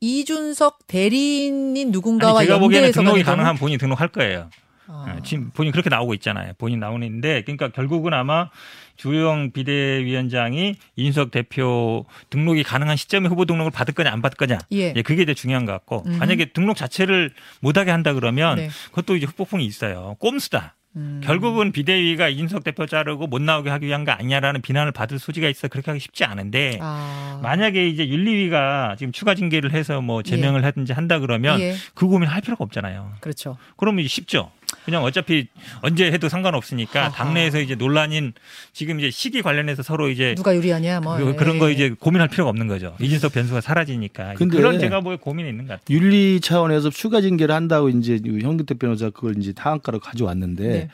이준석 0.01 0.87
대리인인 0.87 1.91
누군가와 1.91 2.39
아니, 2.41 2.47
제가 2.47 2.59
보기에는 2.59 2.91
등록이 2.91 3.23
가는 3.23 3.23
경우? 3.23 3.35
가능한 3.37 3.55
본인 3.57 3.77
등록할 3.79 4.07
거예요 4.09 4.49
아. 4.87 5.15
예, 5.15 5.21
지금 5.23 5.51
본인 5.51 5.71
그렇게 5.71 5.89
나오고 5.89 6.13
있잖아요 6.15 6.53
본인 6.57 6.79
나오는데 6.79 7.43
그러니까 7.43 7.69
결국은 7.69 8.13
아마 8.13 8.49
주영 8.97 9.51
비대위원장이 9.51 10.75
이준석 10.95 11.31
대표 11.31 12.05
등록이 12.29 12.63
가능한 12.63 12.97
시점에 12.97 13.27
후보 13.29 13.45
등록을 13.45 13.71
받을 13.71 13.93
거냐 13.93 14.11
안 14.11 14.21
받을 14.21 14.37
거냐 14.37 14.59
예. 14.73 14.93
예, 14.95 15.01
그게 15.01 15.23
이제 15.23 15.33
중요한 15.33 15.65
것 15.65 15.71
같고 15.71 16.03
음흠. 16.05 16.17
만약에 16.17 16.45
등록 16.53 16.75
자체를 16.75 17.31
못하게 17.59 17.91
한다 17.91 18.13
그러면 18.13 18.57
네. 18.57 18.69
그것도 18.89 19.15
이제 19.15 19.25
후폭풍이 19.25 19.65
있어요 19.65 20.15
꼼수다 20.19 20.75
음. 20.97 21.21
결국은 21.23 21.71
비대위가 21.71 22.27
이준석 22.27 22.63
대표 22.63 22.85
자르고 22.85 23.27
못 23.27 23.41
나오게 23.41 23.69
하기 23.69 23.85
위한 23.87 24.03
거 24.03 24.11
아니냐라는 24.11 24.61
비난을 24.61 24.91
받을 24.91 25.19
소지가 25.19 25.47
있어 25.47 25.67
그렇게 25.69 25.91
하기 25.91 25.99
쉽지 25.99 26.25
않은데 26.25 26.79
아. 26.81 27.39
만약에 27.41 27.87
이제 27.87 28.07
윤리위가 28.07 28.97
지금 28.99 29.13
추가 29.13 29.33
징계를 29.33 29.73
해서 29.73 30.01
뭐 30.01 30.21
제명을 30.21 30.65
하든지 30.65 30.91
한다 30.91 31.19
그러면 31.19 31.59
예. 31.61 31.75
그 31.93 32.07
고민 32.07 32.27
할 32.27 32.41
필요가 32.41 32.63
없잖아요. 32.65 33.13
그렇죠. 33.21 33.57
그러면 33.77 34.01
이제 34.01 34.09
쉽죠. 34.09 34.51
그냥 34.85 35.03
어차피 35.03 35.47
언제 35.81 36.11
해도 36.11 36.29
상관없으니까 36.29 37.01
아하. 37.07 37.11
당내에서 37.11 37.59
이제 37.59 37.75
논란인 37.75 38.33
지금 38.73 38.99
이제 38.99 39.09
시기 39.11 39.41
관련해서 39.41 39.83
서로 39.83 40.09
이제 40.09 40.33
누가 40.35 40.55
유리하냐 40.55 40.99
뭐 41.01 41.17
그- 41.17 41.35
그런 41.35 41.55
예. 41.55 41.59
거 41.59 41.69
이제 41.69 41.89
고민할 41.99 42.29
필요가 42.29 42.49
없는 42.49 42.67
거죠. 42.67 42.95
이준석 42.99 43.33
변수가 43.33 43.61
사라지니까 43.61 44.33
근데 44.35 44.57
그런 44.57 44.79
제가 44.79 45.01
뭐 45.01 45.15
고민이 45.17 45.49
있는 45.49 45.67
것 45.67 45.79
같아요. 45.79 45.95
윤리 45.97 46.39
차원에서 46.41 46.89
추가 46.89 47.21
징계를 47.21 47.53
한다고 47.53 47.89
이제 47.89 48.19
현근택 48.23 48.79
변호사 48.79 49.09
그걸 49.09 49.37
이제 49.37 49.53
하한가로 49.55 49.99
가져왔는데 49.99 50.67
네. 50.67 50.87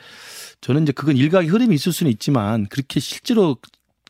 저는 0.60 0.82
이제 0.82 0.92
그건 0.92 1.16
일각의 1.16 1.48
흐름이 1.48 1.74
있을 1.74 1.92
수는 1.92 2.10
있지만 2.12 2.66
그렇게 2.66 3.00
실제로 3.00 3.56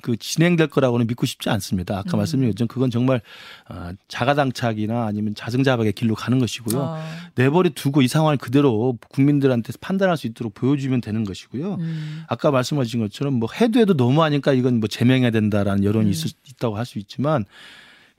그 0.08 0.16
진행될 0.16 0.68
거라고는 0.68 1.06
믿고 1.06 1.26
싶지 1.26 1.50
않습니다. 1.50 1.98
아까 1.98 2.16
음. 2.16 2.18
말씀드린 2.18 2.50
것처럼 2.52 2.68
그건 2.68 2.90
정말 2.90 3.20
어, 3.68 3.90
자가당착이나 4.08 5.04
아니면 5.04 5.34
자승자박의 5.34 5.92
길로 5.92 6.14
가는 6.14 6.38
것이고요. 6.38 6.82
아, 6.82 7.04
내버려 7.34 7.68
두고 7.74 8.00
이 8.00 8.08
상황을 8.08 8.38
그대로 8.38 8.96
국민들한테 9.10 9.74
판단할 9.82 10.16
수 10.16 10.26
있도록 10.26 10.54
보여주면 10.54 11.02
되는 11.02 11.24
것이고요. 11.24 11.74
음. 11.74 12.22
아까 12.26 12.50
말씀하신 12.50 13.00
것처럼 13.00 13.34
뭐 13.34 13.50
해도 13.60 13.78
해도 13.80 13.92
너무하니까 13.92 14.54
이건 14.54 14.80
뭐 14.80 14.88
제명해야 14.88 15.30
된다라는 15.30 15.84
여론이 15.84 16.06
음. 16.06 16.10
있을, 16.10 16.30
있다고 16.48 16.78
할 16.78 16.86
수 16.86 16.98
있지만 16.98 17.44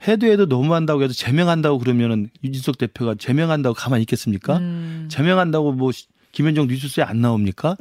해도 0.06 0.28
해도 0.28 0.46
너무한다고 0.46 1.02
해서 1.02 1.12
제명한다고 1.12 1.78
그러면은 1.78 2.30
유진석 2.44 2.78
대표가 2.78 3.16
제명한다고 3.18 3.74
가만히 3.74 4.02
있겠습니까? 4.04 4.58
음. 4.58 5.08
제명한다고 5.10 5.72
뭐 5.72 5.90
시- 5.90 6.06
김현정 6.32 6.68
뉴스에 6.68 7.02
안 7.02 7.20
나옵니까? 7.20 7.76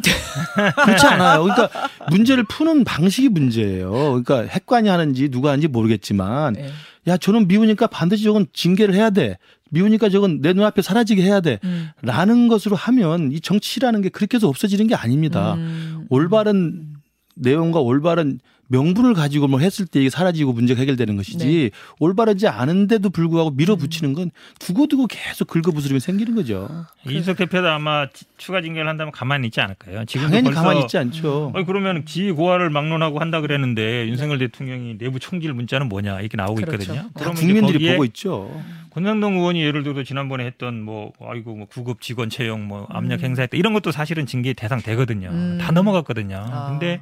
그렇지 0.83 1.05
않아요. 1.05 1.43
그러니까 1.43 1.69
문제를 2.09 2.43
푸는 2.43 2.83
방식이 2.83 3.29
문제예요. 3.29 3.91
그러니까 3.91 4.41
핵관이 4.41 4.89
하는지 4.89 5.29
누가 5.29 5.49
하는지 5.49 5.67
모르겠지만 5.67 6.53
네. 6.53 6.71
야 7.07 7.17
저는 7.17 7.47
미우니까 7.47 7.87
반드시 7.87 8.23
저건 8.23 8.47
징계를 8.53 8.95
해야 8.95 9.09
돼. 9.09 9.37
미우니까 9.71 10.09
저건 10.09 10.41
내 10.41 10.53
눈앞에 10.53 10.81
사라지게 10.81 11.21
해야 11.21 11.41
돼. 11.41 11.59
음. 11.63 11.89
라는 12.01 12.47
것으로 12.47 12.75
하면 12.75 13.31
이 13.31 13.39
정치라는 13.39 14.01
게 14.01 14.09
그렇게 14.09 14.37
해서 14.37 14.47
없어지는 14.47 14.87
게 14.87 14.95
아닙니다. 14.95 15.53
음. 15.55 16.05
올바른 16.09 16.93
내용과 17.35 17.79
올바른 17.79 18.39
명분을 18.71 19.13
가지고 19.15 19.47
뭘 19.47 19.61
했을 19.61 19.85
때 19.87 19.99
이게 19.99 20.09
사라지고 20.09 20.53
문제가 20.53 20.79
해결되는 20.79 21.15
것이지 21.17 21.45
네. 21.47 21.69
올바르지 21.99 22.47
않은데도 22.47 23.09
불구하고 23.09 23.51
밀어붙이는 23.51 24.13
건 24.13 24.31
두고두고 24.59 25.07
계속 25.07 25.47
긁어부스름이 25.47 25.99
생기는 25.99 26.35
거죠. 26.35 26.69
이준석 27.07 27.37
대표도 27.37 27.67
아마 27.67 28.07
지- 28.11 28.25
추가 28.37 28.61
징계를 28.61 28.87
한다면 28.87 29.11
가만히 29.11 29.47
있지 29.47 29.59
않을까요? 29.59 30.05
지금 30.05 30.27
당연히 30.29 30.51
가만히 30.51 30.81
있지 30.81 30.97
않죠. 30.97 31.51
아니 31.55 31.65
그러면 31.65 32.05
지휘 32.05 32.31
고하를 32.31 32.69
막론하고 32.69 33.19
한다 33.19 33.41
그랬는데 33.41 34.07
윤석열 34.07 34.37
대통령이 34.37 34.97
내부 34.99 35.19
총질 35.19 35.51
문자는 35.53 35.89
뭐냐 35.89 36.19
이렇게 36.21 36.37
나오고 36.37 36.55
그렇죠. 36.61 36.93
있거든요. 36.93 37.09
이제 37.15 37.25
국민들이 37.45 37.91
보고 37.91 38.05
있죠. 38.05 38.51
권상동 38.91 39.37
의원이 39.37 39.61
예를 39.63 39.83
들어 39.83 40.03
지난번에 40.03 40.45
했던 40.45 40.81
뭐 40.81 41.11
아이고 41.21 41.55
뭐 41.55 41.65
구급 41.67 42.01
직원 42.01 42.29
채용 42.29 42.67
뭐 42.67 42.85
압력 42.89 43.21
음. 43.21 43.25
행사했다 43.25 43.57
이런 43.57 43.73
것도 43.73 43.91
사실은 43.91 44.25
징계 44.25 44.53
대상 44.53 44.79
되거든요. 44.81 45.29
음. 45.29 45.57
다 45.59 45.71
넘어갔거든요. 45.71 46.37
아. 46.37 46.69
근데 46.71 47.01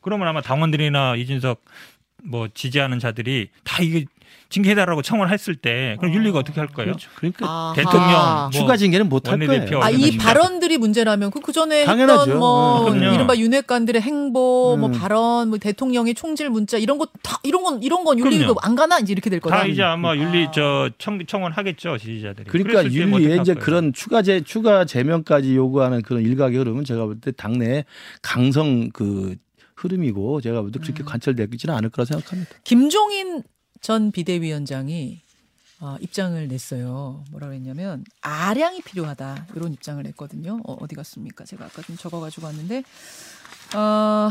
그러면 0.00 0.28
아마 0.28 0.40
당원들이나 0.40 1.16
이준석 1.16 1.60
뭐 2.24 2.48
지지하는 2.52 2.98
자들이 2.98 3.48
다 3.64 3.82
이게 3.82 4.04
징계해달라고 4.50 5.00
청원했을 5.02 5.54
때 5.56 5.96
그럼 6.00 6.12
윤리가 6.12 6.40
어떻게 6.40 6.58
할 6.58 6.68
거예요? 6.68 6.90
그렇죠. 6.92 7.08
그러니까 7.14 7.46
아하. 7.48 7.72
대통령 7.74 8.10
뭐 8.10 8.50
추가 8.50 8.76
징계는 8.76 9.08
못할 9.08 9.38
거예요. 9.38 9.80
아, 9.80 9.90
이 9.90 10.16
발언들이 10.18 10.76
문제라면 10.76 11.30
그, 11.30 11.40
그 11.40 11.52
전에. 11.52 11.86
했던 11.86 12.38
뭐 12.38 12.88
음, 12.88 12.98
그럼요. 12.98 13.14
이른바 13.14 13.36
윤핵관들의 13.36 14.02
행보, 14.02 14.76
뭐 14.78 14.88
음. 14.88 14.92
발언, 14.92 15.50
뭐 15.50 15.58
대통령의 15.58 16.14
총질 16.14 16.50
문자 16.50 16.78
이런 16.78 16.98
거다 16.98 17.38
이런 17.44 17.62
건 17.62 17.80
이런 17.82 18.02
건 18.04 18.18
윤리가. 18.18 18.54
안 18.62 18.74
가나 18.74 18.98
이제 18.98 19.12
이렇게 19.12 19.30
될 19.30 19.38
거다. 19.40 19.56
다 19.60 19.66
이제 19.66 19.82
아마 19.82 20.16
윤리 20.16 20.46
아. 20.46 20.50
저 20.50 20.90
청, 20.98 21.24
청원 21.26 21.52
하겠죠 21.52 21.96
지지자들이. 21.96 22.46
그러니까 22.50 22.80
어떻게 22.80 22.94
윤리에 22.96 23.30
할 23.32 23.40
이제? 23.42 23.54
그런 23.54 23.92
추가 23.92 24.20
제 24.22 24.40
추가 24.42 24.84
제명까지 24.84 25.54
요구하는 25.54 26.02
그런 26.02 26.22
일각의 26.22 26.58
흐름은 26.58 26.84
제가 26.84 27.04
볼 27.04 27.20
때 27.20 27.30
당내 27.32 27.84
강성 28.20 28.90
그 28.90 29.36
흐름이고 29.80 30.40
제가 30.40 30.62
볼때 30.62 30.78
음. 30.78 30.82
그렇게 30.82 31.02
관철되지는 31.04 31.74
않을 31.74 31.90
거라 31.90 32.04
생각합니다. 32.04 32.50
김종인 32.64 33.42
전 33.80 34.12
비대위원장이 34.12 35.20
어, 35.80 35.96
입장을 36.00 36.46
냈어요. 36.48 37.24
뭐라고 37.30 37.54
했냐면 37.54 38.04
아량이 38.20 38.82
필요하다 38.82 39.46
이런 39.56 39.72
입장을 39.72 40.02
냈거든요. 40.02 40.60
어, 40.64 40.76
어디 40.80 40.94
갔습니까? 40.94 41.44
제가 41.44 41.64
아까 41.64 41.80
좀 41.82 41.96
적어 41.96 42.20
가지고 42.20 42.46
왔는데 42.46 42.82
어, 43.74 44.30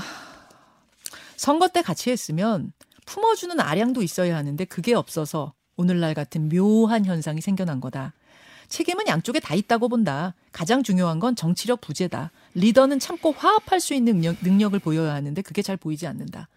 선거 1.36 1.68
때 1.68 1.82
같이 1.82 2.12
했으면 2.12 2.72
품어주는 3.06 3.60
아량도 3.60 4.04
있어야 4.04 4.38
하는데 4.38 4.64
그게 4.66 4.94
없어서 4.94 5.54
오늘날 5.76 6.14
같은 6.14 6.50
묘한 6.50 7.06
현상이 7.06 7.42
생겨난 7.42 7.82
거다. 7.82 8.14
책임은 8.70 9.08
양쪽에 9.08 9.40
다 9.40 9.56
있다고 9.56 9.90
본다. 9.90 10.36
가장 10.52 10.84
중요한 10.84 11.20
건 11.20 11.36
정치력 11.36 11.82
부재다. 11.82 12.32
리더는 12.54 13.00
참고 13.00 13.32
화합할 13.32 13.80
수 13.80 13.94
있는 13.94 14.14
능력, 14.14 14.38
능력을 14.42 14.78
보여야 14.80 15.14
하는데 15.14 15.42
그게 15.42 15.62
잘 15.62 15.76
보이지 15.76 16.08
않는다. 16.08 16.48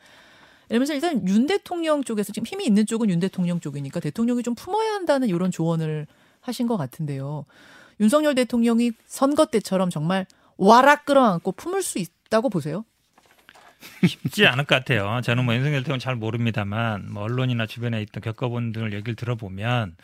이러면서 0.69 0.95
일단 0.95 1.27
윤 1.29 1.47
대통령 1.47 2.05
쪽에서 2.05 2.33
지금 2.33 2.47
힘이 2.47 2.65
있는 2.65 2.87
쪽은 2.87 3.11
윤 3.11 3.21
대통령 3.21 3.61
쪽이니까 3.61 4.01
대통령이 4.01 4.43
좀 4.43 4.55
품어야 4.55 4.95
한다는 4.95 5.29
이런 5.29 5.51
조언을 5.51 6.07
하신 6.41 6.67
것 6.67 6.77
같은데요. 6.77 7.45
윤석열 8.01 8.35
대통령이 8.35 8.93
선거 9.07 9.47
때처럼 9.47 9.91
정말 9.91 10.27
와락 10.57 11.05
끌어안고 11.05 11.53
품을 11.53 11.83
수 11.83 11.99
있다고 11.99 12.49
보세요? 12.49 12.85
쉽지 14.07 14.47
않을 14.47 14.65
것 14.65 14.77
같아요. 14.77 15.21
저는 15.23 15.45
뭐 15.45 15.55
윤석열 15.55 15.81
대통령 15.81 15.99
잘 15.99 16.15
모릅니다만 16.15 17.13
뭐 17.13 17.25
언론이나 17.25 17.67
주변에 17.67 18.01
있던 18.03 18.23
겪어본 18.23 18.73
분들 18.73 18.93
얘기를 18.93 19.17
들어보면 19.17 19.97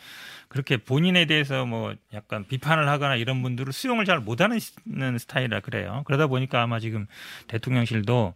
그렇게 0.49 0.77
본인에 0.77 1.25
대해서 1.25 1.65
뭐 1.65 1.93
약간 2.13 2.43
비판을 2.47 2.89
하거나 2.89 3.15
이런 3.15 3.41
분들을 3.43 3.71
수용을 3.71 4.05
잘 4.05 4.19
못하는 4.19 4.57
시- 4.59 4.73
스타일이라 5.19 5.59
그래요. 5.61 6.01
그러다 6.05 6.25
보니까 6.27 6.61
아마 6.63 6.79
지금 6.79 7.05
대통령실도 7.47 8.33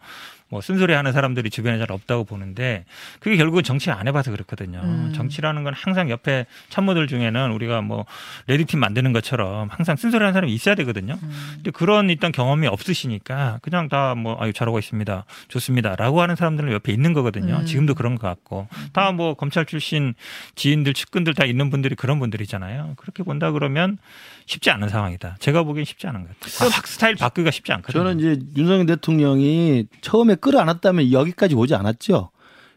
뭐 0.49 0.61
쓴소리 0.61 0.93
하는 0.93 1.11
사람들이 1.13 1.49
주변에 1.49 1.79
잘 1.79 1.91
없다고 1.91 2.25
보는데 2.25 2.85
그게 3.19 3.35
결국은 3.37 3.63
정치 3.63 3.89
안 3.89 4.07
해봐서 4.07 4.29
그렇거든요. 4.29 4.81
음. 4.83 5.11
정치라는 5.15 5.63
건 5.63 5.73
항상 5.73 6.11
옆에 6.11 6.45
참모들 6.69 7.07
중에는 7.07 7.51
우리가 7.53 7.81
뭐 7.81 8.05
red 8.45 8.60
team 8.60 8.79
만드는 8.79 9.13
것처럼 9.13 9.69
항상 9.71 9.95
쓴소리 9.95 10.19
하는 10.21 10.33
사람이 10.33 10.53
있어야 10.53 10.75
되거든요. 10.75 11.17
근데 11.55 11.71
그런 11.71 12.09
일단 12.11 12.31
경험이 12.31 12.67
없으시니까 12.67 13.59
그냥 13.63 13.89
다 13.89 14.13
뭐 14.13 14.37
아유 14.39 14.53
잘하고 14.53 14.77
있습니다. 14.77 15.25
좋습니다 15.47 15.95
라고 15.95 16.21
하는 16.21 16.35
사람들은 16.35 16.71
옆에 16.71 16.91
있는 16.93 17.13
거거든요. 17.13 17.55
음. 17.57 17.65
지금도 17.65 17.95
그런 17.95 18.13
것 18.15 18.27
같고 18.27 18.67
다 18.91 19.11
뭐 19.11 19.33
검찰 19.33 19.65
출신 19.65 20.13
지인들 20.55 20.93
측근들 20.93 21.33
다 21.33 21.45
있는 21.45 21.69
분들이 21.71 21.95
그런 22.03 22.19
분들이잖아요. 22.19 22.95
그렇게 22.97 23.23
본다 23.23 23.53
그러면 23.53 23.97
쉽지 24.45 24.69
않은 24.71 24.89
상황이다. 24.89 25.37
제가 25.39 25.63
보기엔 25.63 25.85
쉽지 25.85 26.05
않은 26.07 26.23
것 26.23 26.37
같아요. 26.37 26.69
확 26.69 26.85
스타일 26.85 27.15
바꾸기가 27.15 27.49
쉽지 27.49 27.71
않거든요. 27.71 28.03
저는 28.03 28.19
이제 28.19 28.45
윤석열 28.57 28.85
대통령이 28.87 29.87
처음에 30.01 30.35
끌어안았다면 30.35 31.13
여기까지 31.13 31.55
오지 31.55 31.75
않았죠. 31.75 32.29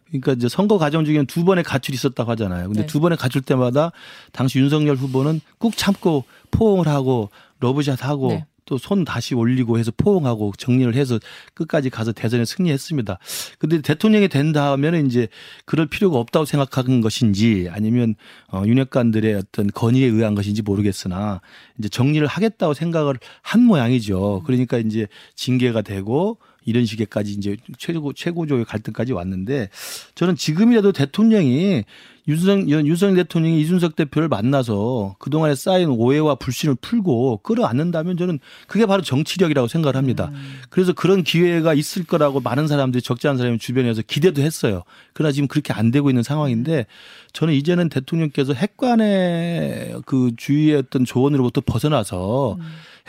그러니까 0.07 0.35
이제 0.35 0.49
선거 0.49 0.79
과정 0.79 1.05
중에는 1.05 1.27
두 1.27 1.45
번의 1.45 1.65
가출이 1.65 1.97
있었다고 1.97 2.31
하잖아요. 2.31 2.67
근데 2.69 2.83
네. 2.83 2.87
두 2.87 3.01
번의 3.01 3.19
가출 3.19 3.43
때마다 3.43 3.91
당시 4.31 4.61
윤석열 4.61 4.95
후보는 4.95 5.41
꾹 5.59 5.77
참고 5.77 6.23
포옹을 6.53 6.87
하고 6.87 7.31
러브샷 7.59 8.05
하고 8.05 8.29
네. 8.29 8.47
또 8.67 8.79
손 8.79 9.05
다시 9.05 9.35
올리고 9.35 9.79
해서 9.79 9.91
포옹하고 9.97 10.53
정리를 10.59 10.95
해서 10.95 11.19
끝까지 11.55 11.91
가서 11.91 12.13
대선에 12.13 12.45
승리했습니다. 12.45 13.19
근데 13.59 13.81
대통령이 13.81 14.29
된 14.29 14.53
다음에는 14.53 15.07
이제 15.07 15.29
그럴 15.65 15.87
필요가 15.87 16.19
없다고 16.19 16.45
생각하는 16.45 17.01
것인지 17.01 17.69
아니면 17.71 18.15
어, 18.53 18.63
윤핵관들의 18.67 19.35
어떤 19.35 19.69
건의에 19.69 20.07
의한 20.07 20.35
것인지 20.35 20.63
모르겠으나 20.63 21.41
이제 21.79 21.89
정리를 21.89 22.27
하겠다고 22.27 22.75
생각을 22.75 23.19
한 23.43 23.63
모양이죠. 23.63 24.43
그러니까 24.45 24.79
이제 24.79 25.07
징계가 25.35 25.83
되고 25.83 26.39
이런 26.67 26.85
식의까지 26.85 27.33
이제 27.33 27.57
최고 27.79 28.13
최고조의 28.13 28.67
갈등까지 28.67 29.15
왔는데 29.15 29.71
저는 30.15 30.37
지금이라도 30.37 30.93
대통령이 30.93 31.85
윤석 32.29 32.69
윤석열 32.69 33.17
대통령이 33.17 33.61
이준석 33.61 33.95
대표를 33.95 34.29
만나서 34.29 35.15
그동안에 35.21 35.55
쌓인 35.55 35.91
오해와 35.91 36.35
불신을 36.35 36.75
풀고 36.81 37.39
끌어안는다면 37.45 38.17
저는 38.17 38.41
그게 38.67 38.85
바로 38.85 39.01
정치력이라고 39.03 39.69
생각을 39.69 39.97
합니다. 39.97 40.33
그래서 40.69 40.93
그런 40.93 41.23
기회가 41.23 41.73
있을 41.73 42.03
거라고 42.03 42.41
많은 42.41 42.67
사람들이 42.67 43.01
적지 43.01 43.29
않은 43.29 43.39
사람이 43.39 43.59
주변에서 43.59 44.03
기대도 44.03 44.43
했어요. 44.43 44.83
그러나 45.13 45.31
지금 45.31 45.47
그렇게 45.47 45.73
안 45.73 45.93
되고 45.93 46.11
있는 46.11 46.25
상황인데 46.25 46.87
저는 47.33 47.55
이제는 47.55 47.91
대통령께서 47.91 48.55
핵관의 48.55 50.01
그 50.05 50.33
주위의 50.37 50.77
어떤 50.79 51.05
조언으로부터 51.05 51.61
벗어나서 51.65 52.59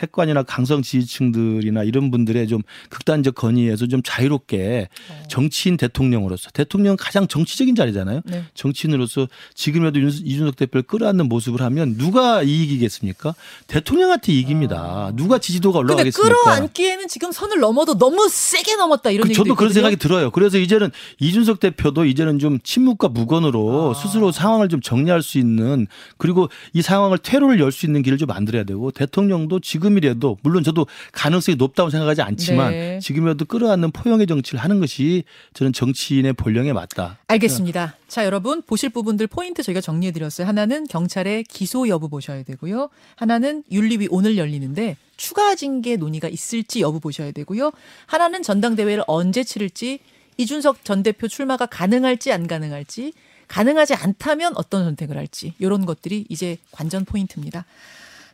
핵관이나 0.00 0.42
강성 0.42 0.82
지지층들이나 0.82 1.82
이런 1.84 2.10
분들의 2.10 2.46
좀 2.48 2.62
극단적 2.90 3.34
건의에서 3.34 3.86
좀 3.86 4.00
자유롭게 4.04 4.88
정치인 5.28 5.76
대통령으로서 5.76 6.50
대통령은 6.52 6.96
가장 6.96 7.26
정치적인 7.26 7.74
자리잖아요. 7.74 8.20
네. 8.24 8.44
정치인으로서 8.54 9.28
지금이라도 9.54 10.00
윤- 10.00 10.08
이준석 10.10 10.56
대표를 10.56 10.82
끌어안는 10.82 11.28
모습을 11.28 11.62
하면 11.62 11.96
누가 11.96 12.42
이익이겠습니까? 12.42 13.34
대통령한테 13.66 14.32
이익입니다. 14.32 15.12
누가 15.16 15.38
지지도가 15.38 15.78
아. 15.78 15.82
근데 15.82 15.92
올라가겠습니까? 15.94 16.42
끌어안기에는 16.42 17.08
지금 17.08 17.32
선을 17.32 17.60
넘어도 17.60 17.96
너무 17.98 18.28
세게 18.28 18.76
넘었다 18.76 19.10
이런 19.10 19.28
그 19.28 19.34
저도 19.34 19.54
그런 19.54 19.70
있거든요. 19.70 19.72
생각이 19.74 19.96
들어요. 19.96 20.30
그래서 20.30 20.58
이제는 20.58 20.90
이준석 21.20 21.60
대표도 21.60 22.04
이제는 22.04 22.38
좀 22.38 22.58
침묵과 22.62 23.08
무건으로 23.08 23.94
아. 23.96 23.98
스스로 24.00 24.32
상황을 24.32 24.68
좀 24.68 24.80
정리할 24.80 25.22
수 25.22 25.38
있는 25.38 25.86
그리고 26.18 26.48
이 26.72 26.82
상황을 26.82 27.18
퇴로를 27.18 27.60
열 27.60 27.68
수 27.68 27.84
있는 27.86 28.02
길을 28.02 28.18
좀 28.18 28.26
만들어야 28.28 28.64
되고 28.64 28.90
대통령도 28.90 29.60
지금 29.60 29.87
이라도 29.96 30.36
물론 30.42 30.62
저도 30.62 30.86
가능성이 31.12 31.56
높다고 31.56 31.90
생각하지 31.90 32.22
않지만 32.22 32.70
네. 32.70 32.98
지금이라도 33.00 33.44
끌어안는 33.46 33.90
포용의 33.92 34.26
정치를 34.26 34.60
하는 34.60 34.80
것이 34.80 35.24
저는 35.54 35.72
정치인의 35.72 36.34
본령에 36.34 36.72
맞다. 36.72 37.18
알겠습니다. 37.26 37.96
자, 38.08 38.24
여러분 38.24 38.62
보실 38.62 38.90
부분들 38.90 39.26
포인트 39.26 39.62
저희가 39.62 39.80
정리해 39.80 40.12
드렸어요. 40.12 40.46
하나는 40.46 40.86
경찰의 40.86 41.44
기소 41.44 41.88
여부 41.88 42.08
보셔야 42.08 42.42
되고요. 42.42 42.88
하나는 43.16 43.64
윤리위 43.70 44.08
오늘 44.10 44.36
열리는데 44.36 44.96
추가 45.16 45.54
징계 45.54 45.96
논의가 45.96 46.28
있을지 46.28 46.80
여부 46.80 47.00
보셔야 47.00 47.32
되고요. 47.32 47.72
하나는 48.06 48.42
전당대회를 48.42 49.04
언제 49.06 49.44
치를지 49.44 50.00
이준석 50.36 50.84
전 50.84 51.02
대표 51.02 51.28
출마가 51.28 51.66
가능할지 51.66 52.32
안 52.32 52.46
가능할지 52.46 53.12
가능하지 53.48 53.94
않다면 53.94 54.52
어떤 54.56 54.84
선택을 54.84 55.16
할지 55.16 55.54
이런 55.58 55.84
것들이 55.84 56.26
이제 56.28 56.58
관전 56.70 57.06
포인트입니다. 57.06 57.64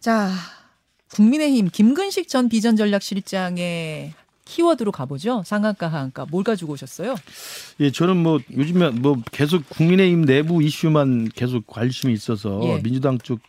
자, 0.00 0.30
국민의힘 1.18 1.68
김근식 1.72 2.28
전 2.28 2.48
비전전략실장의 2.48 4.12
키워드로 4.44 4.92
가보죠. 4.92 5.42
상한가 5.46 5.88
하한가 5.88 6.26
뭘 6.30 6.44
가지고 6.44 6.72
오셨어요? 6.74 7.14
예, 7.80 7.90
저는 7.90 8.16
뭐 8.22 8.40
요즘에 8.54 8.90
뭐 8.90 9.16
계속 9.32 9.66
국민의힘 9.70 10.26
내부 10.26 10.62
이슈만 10.62 11.28
계속 11.34 11.66
관심이 11.66 12.12
있어서 12.12 12.60
예. 12.64 12.82
민주당 12.82 13.18
쪽 13.18 13.40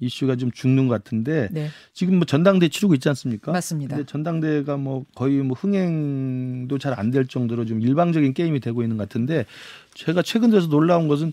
이슈가 0.00 0.34
좀 0.34 0.50
죽는 0.50 0.88
것 0.88 0.94
같은데 0.94 1.48
네, 1.52 1.70
지금 1.94 2.16
뭐 2.16 2.24
전당대 2.26 2.68
치르고 2.68 2.92
있지 2.94 3.08
않습니까? 3.08 3.52
맞습니다. 3.52 3.94
근데 3.96 4.10
전당대회가 4.10 4.76
뭐 4.76 5.04
거의 5.14 5.36
뭐 5.38 5.56
흥행도 5.56 6.76
잘 6.78 6.98
안 6.98 7.12
될 7.12 7.28
정도로 7.28 7.64
좀 7.66 7.80
일방적인 7.80 8.34
게임이 8.34 8.58
되고 8.60 8.82
있는 8.82 8.96
것 8.96 9.08
같은데 9.08 9.46
제가 9.94 10.22
최근 10.22 10.50
들어서 10.50 10.66
놀라운 10.68 11.06
것은 11.06 11.32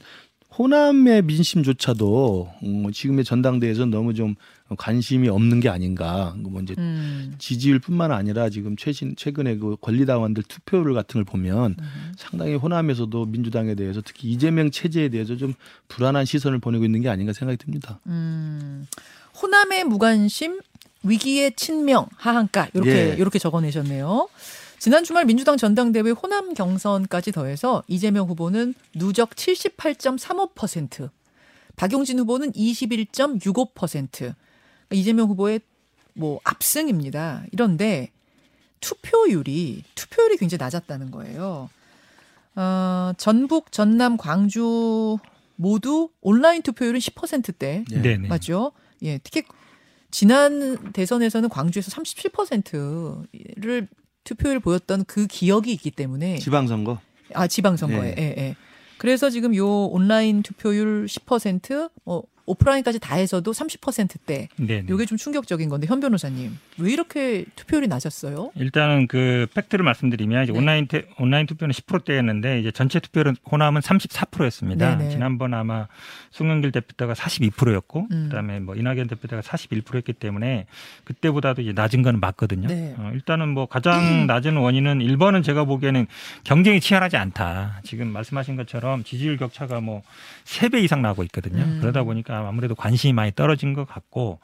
호남의 0.57 1.21
민심조차도 1.23 2.51
음, 2.63 2.91
지금의 2.91 3.23
전당대회에서 3.23 3.85
너무 3.85 4.13
좀 4.13 4.35
관심이 4.77 5.29
없는 5.29 5.59
게 5.59 5.69
아닌가. 5.69 6.35
뭐 6.37 6.61
이제 6.61 6.75
음. 6.77 7.35
지지율뿐만 7.37 8.11
아니라 8.11 8.49
지금 8.49 8.75
최신 8.75 9.15
최근에 9.15 9.57
그 9.57 9.77
권리당원들 9.79 10.43
투표율 10.43 10.93
같은 10.93 11.19
걸 11.19 11.23
보면 11.23 11.75
음. 11.79 12.11
상당히 12.17 12.55
호남에서도 12.55 13.25
민주당에 13.25 13.75
대해서 13.75 14.01
특히 14.03 14.29
이재명 14.29 14.71
체제에 14.71 15.09
대해서 15.09 15.37
좀 15.37 15.53
불안한 15.87 16.25
시선을 16.25 16.59
보내고 16.59 16.83
있는 16.83 17.01
게 17.01 17.09
아닌가 17.09 17.31
생각이 17.31 17.57
듭니다. 17.57 17.99
음, 18.07 18.85
호남의 19.41 19.85
무관심, 19.85 20.59
위기의 21.03 21.53
친명, 21.55 22.07
하한가 22.15 22.67
이렇게 22.73 23.11
예. 23.11 23.15
이렇게 23.17 23.39
적어내셨네요. 23.39 24.27
지난 24.79 25.03
주말 25.03 25.25
민주당 25.25 25.57
전당대회 25.57 26.11
호남 26.11 26.53
경선까지 26.53 27.33
더해서 27.33 27.83
이재명 27.87 28.27
후보는 28.29 28.73
누적 28.95 29.31
78.35%, 29.31 31.09
박용진 31.75 32.17
후보는 32.19 32.53
21.65%. 32.53 34.33
이재명 34.91 35.27
후보의 35.27 35.59
뭐 36.13 36.39
압승입니다. 36.45 37.43
이런데 37.51 38.09
투표율이 38.79 39.83
투표율이 39.95 40.37
굉장히 40.37 40.59
낮았다는 40.59 41.11
거예요. 41.11 41.69
어, 42.55 43.11
전북, 43.17 43.73
전남, 43.73 44.15
광주 44.17 45.17
모두 45.57 46.09
온라인 46.21 46.61
투표율은 46.61 46.99
10%대 46.99 47.83
예. 47.91 48.01
네네. 48.01 48.29
맞죠? 48.29 48.71
예, 49.01 49.17
특히 49.19 49.43
지난 50.09 50.91
대선에서는 50.93 51.49
광주에서 51.49 51.91
37%를 51.91 53.87
투표율 54.23 54.59
보였던 54.59 55.05
그 55.05 55.27
기억이 55.27 55.71
있기 55.71 55.91
때문에 55.91 56.37
지방선거. 56.37 56.99
아 57.33 57.47
지방선거에 57.47 58.15
예. 58.17 58.35
예, 58.37 58.55
그래서 58.97 59.29
지금 59.29 59.55
요 59.55 59.85
온라인 59.85 60.43
투표율 60.43 61.05
10%뭐 61.05 62.23
오프라인까지 62.49 62.99
다 62.99 63.15
해서도 63.15 63.51
30%대 63.51 64.49
네네. 64.55 64.85
요게 64.89 65.05
좀 65.05 65.17
충격적인 65.17 65.69
건데 65.69 65.85
현 65.87 65.99
변호사님 65.99 66.57
왜 66.79 66.91
이렇게 66.91 67.45
투표율이 67.55 67.87
낮았어요? 67.87 68.51
일단은 68.55 69.07
그 69.07 69.47
팩트를 69.53 69.85
말씀드리면 69.85 70.43
이제 70.43 70.51
네. 70.51 70.57
온라인 70.57 70.87
태, 70.87 71.05
온라인 71.19 71.45
투표는 71.45 71.73
10%대였는데 71.73 72.59
이제 72.59 72.71
전체 72.71 72.99
투표율은 72.99 73.35
호남은 73.51 73.81
34%였습니다. 73.81 74.97
네네. 74.97 75.11
지난번 75.11 75.53
아마 75.53 75.87
송영길 76.31 76.71
대표가 76.71 77.13
42%였고 77.13 78.07
음. 78.11 78.29
그다음에 78.29 78.59
뭐 78.59 78.75
이낙연 78.75 79.07
대표가 79.07 79.41
41%였기 79.41 80.13
때문에 80.13 80.65
그때보다도 81.03 81.61
이제 81.61 81.73
낮은 81.73 82.01
거는 82.01 82.19
맞거든요. 82.19 82.67
네. 82.67 82.95
어, 82.97 83.11
일단은 83.13 83.49
뭐 83.49 83.67
가장 83.67 84.25
낮은 84.25 84.57
원인은 84.57 84.99
1번은 84.99 85.43
제가 85.43 85.65
보기에는 85.65 86.07
경쟁이 86.43 86.79
치열하지 86.79 87.17
않다. 87.17 87.81
지금 87.83 88.07
말씀하신 88.07 88.55
것처럼 88.55 89.03
지지율 89.03 89.37
격차가 89.37 89.81
뭐 89.81 90.01
3배 90.45 90.83
이상 90.83 91.01
나고 91.01 91.23
있거든요. 91.23 91.63
음. 91.63 91.77
그러다 91.81 92.03
보니까 92.03 92.38
아무래도 92.47 92.75
관심이 92.75 93.13
많이 93.13 93.31
떨어진 93.33 93.73
것 93.73 93.85
같고 93.85 94.39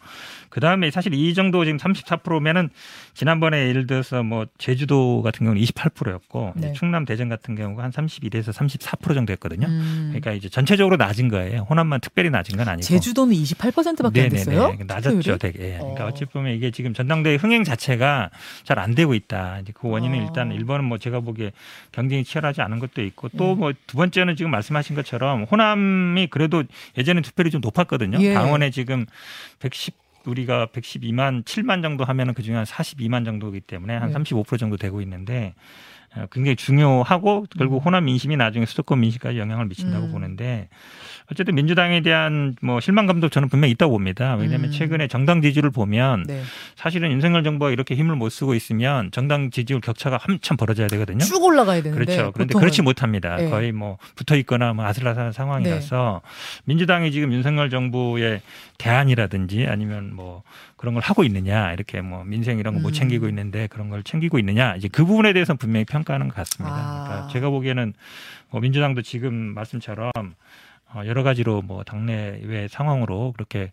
그 0.50 0.60
다음에 0.60 0.92
사실 0.92 1.14
이 1.14 1.34
정도 1.34 1.66
지금 1.66 1.78
34%면은 1.78 2.70
지난번에 3.14 3.68
예를 3.68 3.88
들어서 3.88 4.24
뭐 4.24 4.46
제주도 4.58 5.22
같은 5.22 5.46
경우는 5.46 5.62
28%였고 5.62 6.54
네. 6.56 6.74
충남 6.74 7.06
대전 7.06 7.28
같은 7.28 7.56
경우가 7.56 7.84
한 7.84 7.92
32에서 7.92 8.54
34% 8.54 9.14
정도 9.14 9.34
했거든요. 9.34 9.68
음. 9.68 10.08
그러니까 10.10 10.32
이제 10.32 10.48
전체적으로 10.48 10.96
낮은 10.98 11.28
거예요. 11.30 11.66
호남만 11.70 12.00
특별히 12.02 12.30
낮은 12.30 12.58
건 12.58 12.68
아니고. 12.70 12.86
제주도는 12.86 13.34
28%밖에 13.34 14.22
안 14.24 14.30
됐어요? 14.30 14.68
네네네. 14.68 14.84
낮았죠? 14.86 15.38
되게. 15.38 15.74
예. 15.74 15.78
그러니까 15.78 16.06
어. 16.06 16.08
어찌 16.08 16.26
보면 16.26 16.54
이게 16.54 16.72
지금 16.72 16.94
전당대회 16.94 17.36
흥행 17.36 17.64
자체가 17.64 18.30
잘 18.64 18.76
안 18.86 18.94
되고 18.94 19.14
있다. 19.14 19.60
이제 19.62 19.74
그 19.76 19.88
원인은 19.88 20.20
어. 20.20 20.22
일단 20.22 20.50
1번은 20.50 20.84
뭐 20.84 20.98
제가 20.98 21.22
보기에 21.22 21.52
경쟁이 21.92 22.24
치열하지 22.24 22.62
않은 22.62 22.80
것도 22.80 23.02
있고 23.04 23.30
또 23.30 23.54
음. 23.54 23.60
뭐두 23.60 23.98
번째는 23.98 24.36
지금 24.36 24.52
말씀하신 24.52 24.96
것처럼 24.96 25.44
호남이 25.44 26.28
그래도 26.28 26.64
예전에 26.98 27.22
투표율이 27.22 27.52
좀 27.52 27.62
높았 27.62 27.85
거든요. 27.86 28.20
예. 28.22 28.34
강원에 28.34 28.70
지금 28.72 29.06
110 29.60 30.06
우리가 30.28 30.68
112만 30.68 31.44
7만 31.44 31.82
정도 31.82 32.04
하면은 32.04 32.34
그 32.34 32.42
중에 32.42 32.56
한 32.56 32.66
42만 32.66 33.26
정도이기 33.26 33.62
때문에 33.62 33.96
한 33.96 34.10
네. 34.10 34.16
35% 34.16 34.58
정도 34.58 34.78
되고 34.78 35.02
있는데 35.02 35.54
어, 35.54 35.56
굉장히 36.32 36.56
중요하고 36.56 37.46
결국 37.58 37.78
음. 37.78 37.86
호남 37.86 38.06
민심이 38.06 38.38
나중에 38.38 38.66
수도권 38.66 39.00
민심까지 39.00 39.38
영향을 39.38 39.66
미친다고 39.66 40.08
음. 40.08 40.12
보는데 40.12 40.70
어쨌든 41.32 41.56
민주당에 41.56 42.02
대한 42.02 42.56
뭐 42.62 42.80
실망감도 42.80 43.30
저는 43.30 43.50
분명히 43.50 43.72
있다고 43.72 43.94
봅니다. 43.94 44.36
왜냐하면 44.36 44.70
음. 44.70 44.72
최근에 44.72 45.08
정당 45.08 45.42
지지율을 45.42 45.72
보면 45.72 46.24
네. 46.28 46.44
사실은 46.76 47.12
윤석열 47.12 47.44
정부가 47.44 47.72
이렇게 47.72 47.96
힘을 47.96 48.16
못 48.16 48.30
쓰고 48.30 48.54
있으면 48.54 49.10
정당 49.12 49.50
지지율 49.50 49.82
격차가 49.82 50.20
한참 50.22 50.56
벌어져야 50.56 50.88
되거든요. 50.88 51.20
쭉 51.20 51.44
올라가야 51.44 51.82
되는데 51.82 52.06
그렇죠. 52.06 52.32
그런데 52.32 52.54
보통은. 52.54 52.62
그렇지 52.62 52.82
못합니다. 52.84 53.38
네. 53.38 53.50
거의 53.50 53.72
뭐 53.72 53.98
붙어 54.16 54.36
있거나 54.36 54.74
뭐 54.74 54.86
아슬아슬한 54.86 55.32
상황이라서 55.32 56.22
민주당이 56.66 57.12
지금 57.12 57.34
윤석열 57.34 57.72
정부의 57.72 58.42
대안이라든지 58.78 59.66
아니면 59.68 60.14
뭐 60.14 60.44
그런 60.78 60.94
걸 60.94 61.04
하고 61.04 61.24
있느냐 61.24 61.72
이렇게 61.74 62.02
뭐 62.02 62.24
민생 62.24 62.60
이런 62.60 62.76
거못 62.76 62.92
음. 62.92 62.94
챙기고 62.94 63.30
있는데 63.30 63.68
그런 63.68 63.90
걸 63.90 64.04
챙기고 64.04 64.40
있느냐 64.40 64.76
이제 64.76 64.88
그 64.88 65.06
부분에 65.06 65.34
대해서 65.34 65.54
는 65.54 65.58
분명히 65.58 65.86
평가하는 65.86 66.28
것 66.28 66.36
같습니다. 66.36 66.76
아. 66.76 67.04
그러니까 67.06 67.28
제가 67.30 67.50
보기에는 67.50 67.94
뭐 68.50 68.62
민주당도 68.62 69.02
지금 69.02 69.34
말씀처럼 69.34 70.12
어, 70.94 71.02
여러 71.06 71.24
가지로 71.24 71.62
뭐 71.62 71.84
당내외 71.84 72.68
상황으로 72.70 73.34
그렇게 73.34 73.72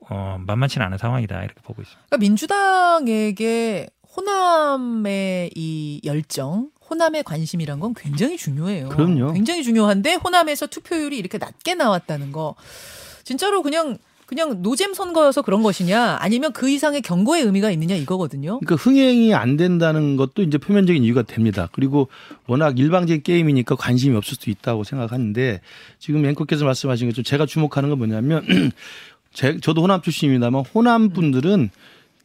어, 0.00 0.38
만만치는 0.46 0.86
않은 0.86 0.98
상황이다 0.98 1.42
이렇게 1.42 1.60
보고 1.62 1.82
있습니다. 1.82 2.06
그러니까 2.08 2.16
민주당에게 2.18 3.88
호남의 4.16 5.50
이 5.54 6.00
열정, 6.04 6.70
호남의 6.88 7.24
관심이란 7.24 7.78
건 7.78 7.94
굉장히 7.94 8.36
중요해요. 8.36 8.88
그럼요. 8.88 9.32
굉장히 9.32 9.62
중요한데 9.62 10.14
호남에서 10.14 10.66
투표율이 10.66 11.18
이렇게 11.18 11.36
낮게 11.38 11.74
나왔다는 11.74 12.32
거 12.32 12.54
진짜로 13.24 13.62
그냥 13.62 13.98
그냥 14.28 14.60
노잼 14.60 14.92
선거여서 14.92 15.40
그런 15.40 15.62
것이냐 15.62 16.18
아니면 16.20 16.52
그 16.52 16.68
이상의 16.68 17.00
경고의 17.00 17.44
의미가 17.44 17.70
있느냐 17.70 17.94
이거거든요. 17.94 18.60
그러니까 18.60 18.74
흥행이 18.74 19.32
안 19.32 19.56
된다는 19.56 20.16
것도 20.16 20.42
이제 20.42 20.58
표면적인 20.58 21.02
이유가 21.02 21.22
됩니다. 21.22 21.70
그리고 21.72 22.08
워낙 22.46 22.78
일방적인 22.78 23.22
게임이니까 23.22 23.76
관심이 23.76 24.14
없을 24.14 24.34
수도 24.34 24.50
있다고 24.50 24.84
생각하는데 24.84 25.62
지금 25.98 26.26
앵커께서 26.26 26.66
말씀하신 26.66 27.08
것처럼 27.08 27.24
제가 27.24 27.46
주목하는 27.46 27.88
건 27.88 27.96
뭐냐면 27.96 28.44
제, 29.32 29.58
저도 29.60 29.80
호남 29.80 30.02
출신입니다만 30.02 30.62
호남 30.74 31.08
분들은 31.08 31.70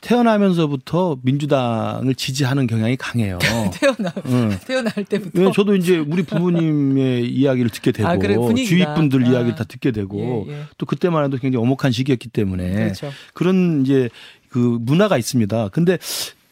태어나면서부터 0.03 1.17
민주당을 1.23 2.13
지지하는 2.15 2.67
경향이 2.67 2.97
강해요. 2.97 3.39
태어나 3.73 4.13
응. 4.25 4.57
태어날 4.67 4.93
때부터 5.05 5.41
왜 5.41 5.51
저도 5.51 5.75
이제 5.75 5.97
우리 5.97 6.23
부모님의 6.23 7.25
이야기를 7.31 7.69
듣게 7.71 7.91
되고 7.91 8.07
아, 8.07 8.17
그래. 8.17 8.35
주위 8.65 8.85
분들 8.85 9.25
아. 9.25 9.29
이야기를 9.29 9.55
다 9.55 9.63
듣게 9.63 9.91
되고 9.91 10.45
예, 10.49 10.53
예. 10.53 10.63
또 10.77 10.85
그때만 10.85 11.23
해도 11.23 11.37
굉장히 11.37 11.63
오목한 11.63 11.91
시기였기 11.91 12.29
때문에 12.29 12.73
그렇죠. 12.73 13.11
그런 13.33 13.83
이제 13.83 14.09
그 14.49 14.77
문화가 14.81 15.17
있습니다. 15.17 15.69
근데 15.69 15.97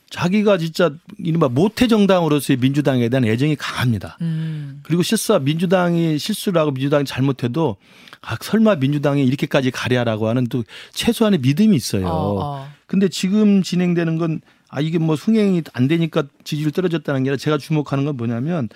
자기가 0.10 0.58
진짜 0.58 0.92
이른바 1.18 1.48
모태 1.48 1.88
정당으로서의 1.88 2.58
민주당에 2.58 3.10
대한 3.10 3.26
애정이 3.26 3.56
강합니다. 3.56 4.18
음. 4.22 4.82
그리고 4.84 5.04
실사 5.04 5.40
민주당이 5.40 6.18
실수를 6.20 6.60
하고 6.60 6.72
민주당이 6.72 7.06
잘못해도 7.06 7.78
아, 8.22 8.38
설마 8.40 8.76
민주당이 8.76 9.26
이렇게까지 9.26 9.72
가랴라고 9.72 10.28
하는 10.28 10.48
또 10.48 10.64
최소한의 10.94 11.40
믿음이 11.40 11.76
있어요. 11.76 12.08
어, 12.08 12.40
어. 12.44 12.72
근데 12.92 13.08
지금 13.08 13.64
진행되는 13.64 14.18
건 14.18 14.42
아, 14.68 14.82
이게 14.82 14.98
뭐 14.98 15.16
흥행이 15.16 15.62
안 15.72 15.88
되니까 15.88 16.26
지지율 16.44 16.72
떨어졌다는 16.72 17.24
게 17.24 17.30
아니라 17.30 17.38
제가 17.38 17.58
주목하는 17.58 18.04
건 18.04 18.18
뭐냐면 18.18 18.68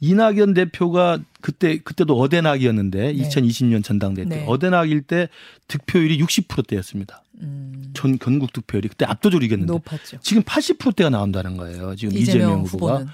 이낙연 0.00 0.52
대표가 0.52 1.18
그때 1.40 1.78
그때도 1.78 2.14
어대낙이었는데 2.18 3.14
네. 3.14 3.14
2020년 3.14 3.82
전당대회 3.82 4.28
때 4.28 4.36
네. 4.36 4.44
어대낙일 4.46 5.00
때 5.00 5.30
득표율이 5.66 6.18
60%대였습니다. 6.18 7.22
음. 7.40 7.92
전 7.94 8.18
전국 8.18 8.52
득표율이 8.52 8.88
그때 8.88 9.06
압도적으로 9.06 9.46
이겼는데 9.46 9.72
높았죠. 9.72 10.18
지금 10.20 10.42
80%대가 10.42 11.08
나온다는 11.08 11.56
거예요. 11.56 11.96
지금 11.96 12.14
이재명, 12.14 12.48
이재명 12.48 12.62
후보가. 12.64 12.92
후보는 12.92 13.12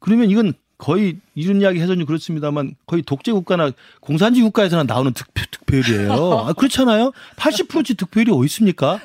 그러면 0.00 0.28
이건 0.28 0.54
거의 0.82 1.18
이런 1.36 1.60
이야기 1.60 1.80
해서 1.80 1.94
좀 1.94 2.04
그렇습니다만 2.04 2.74
거의 2.86 3.04
독재 3.04 3.30
국가나 3.30 3.70
공산주의 4.00 4.42
국가에서나 4.42 4.82
나오는 4.82 5.12
득표, 5.12 5.42
득표율이에요. 5.52 6.10
아, 6.48 6.52
그렇잖아요. 6.54 7.12
80%치 7.36 7.94
득표율이 7.94 8.32
어디 8.32 8.46
있습니까? 8.46 9.00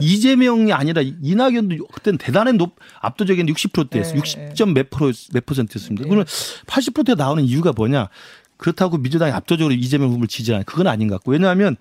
이재명이 0.00 0.72
아니라 0.72 1.02
이낙연도 1.02 1.86
그때는 1.88 2.16
대단한 2.16 2.56
높 2.56 2.76
압도적인 3.02 3.44
60%대였어요. 3.44 4.14
네, 4.14 4.20
60점 4.22 4.72
몇 4.72 4.88
프로 4.88 5.12
몇 5.34 5.44
퍼센트였습니다. 5.44 6.06
그러면 6.06 6.24
80%대 6.66 7.14
나오는 7.14 7.44
이유가 7.44 7.72
뭐냐? 7.76 8.08
그렇다고 8.56 8.96
민주당이 8.96 9.30
압도적으로 9.30 9.74
이재명 9.74 10.08
후보를 10.08 10.28
지지하는 10.28 10.64
그건 10.64 10.86
아닌 10.86 11.08
것 11.08 11.16
같고 11.16 11.32
왜냐하면 11.32 11.76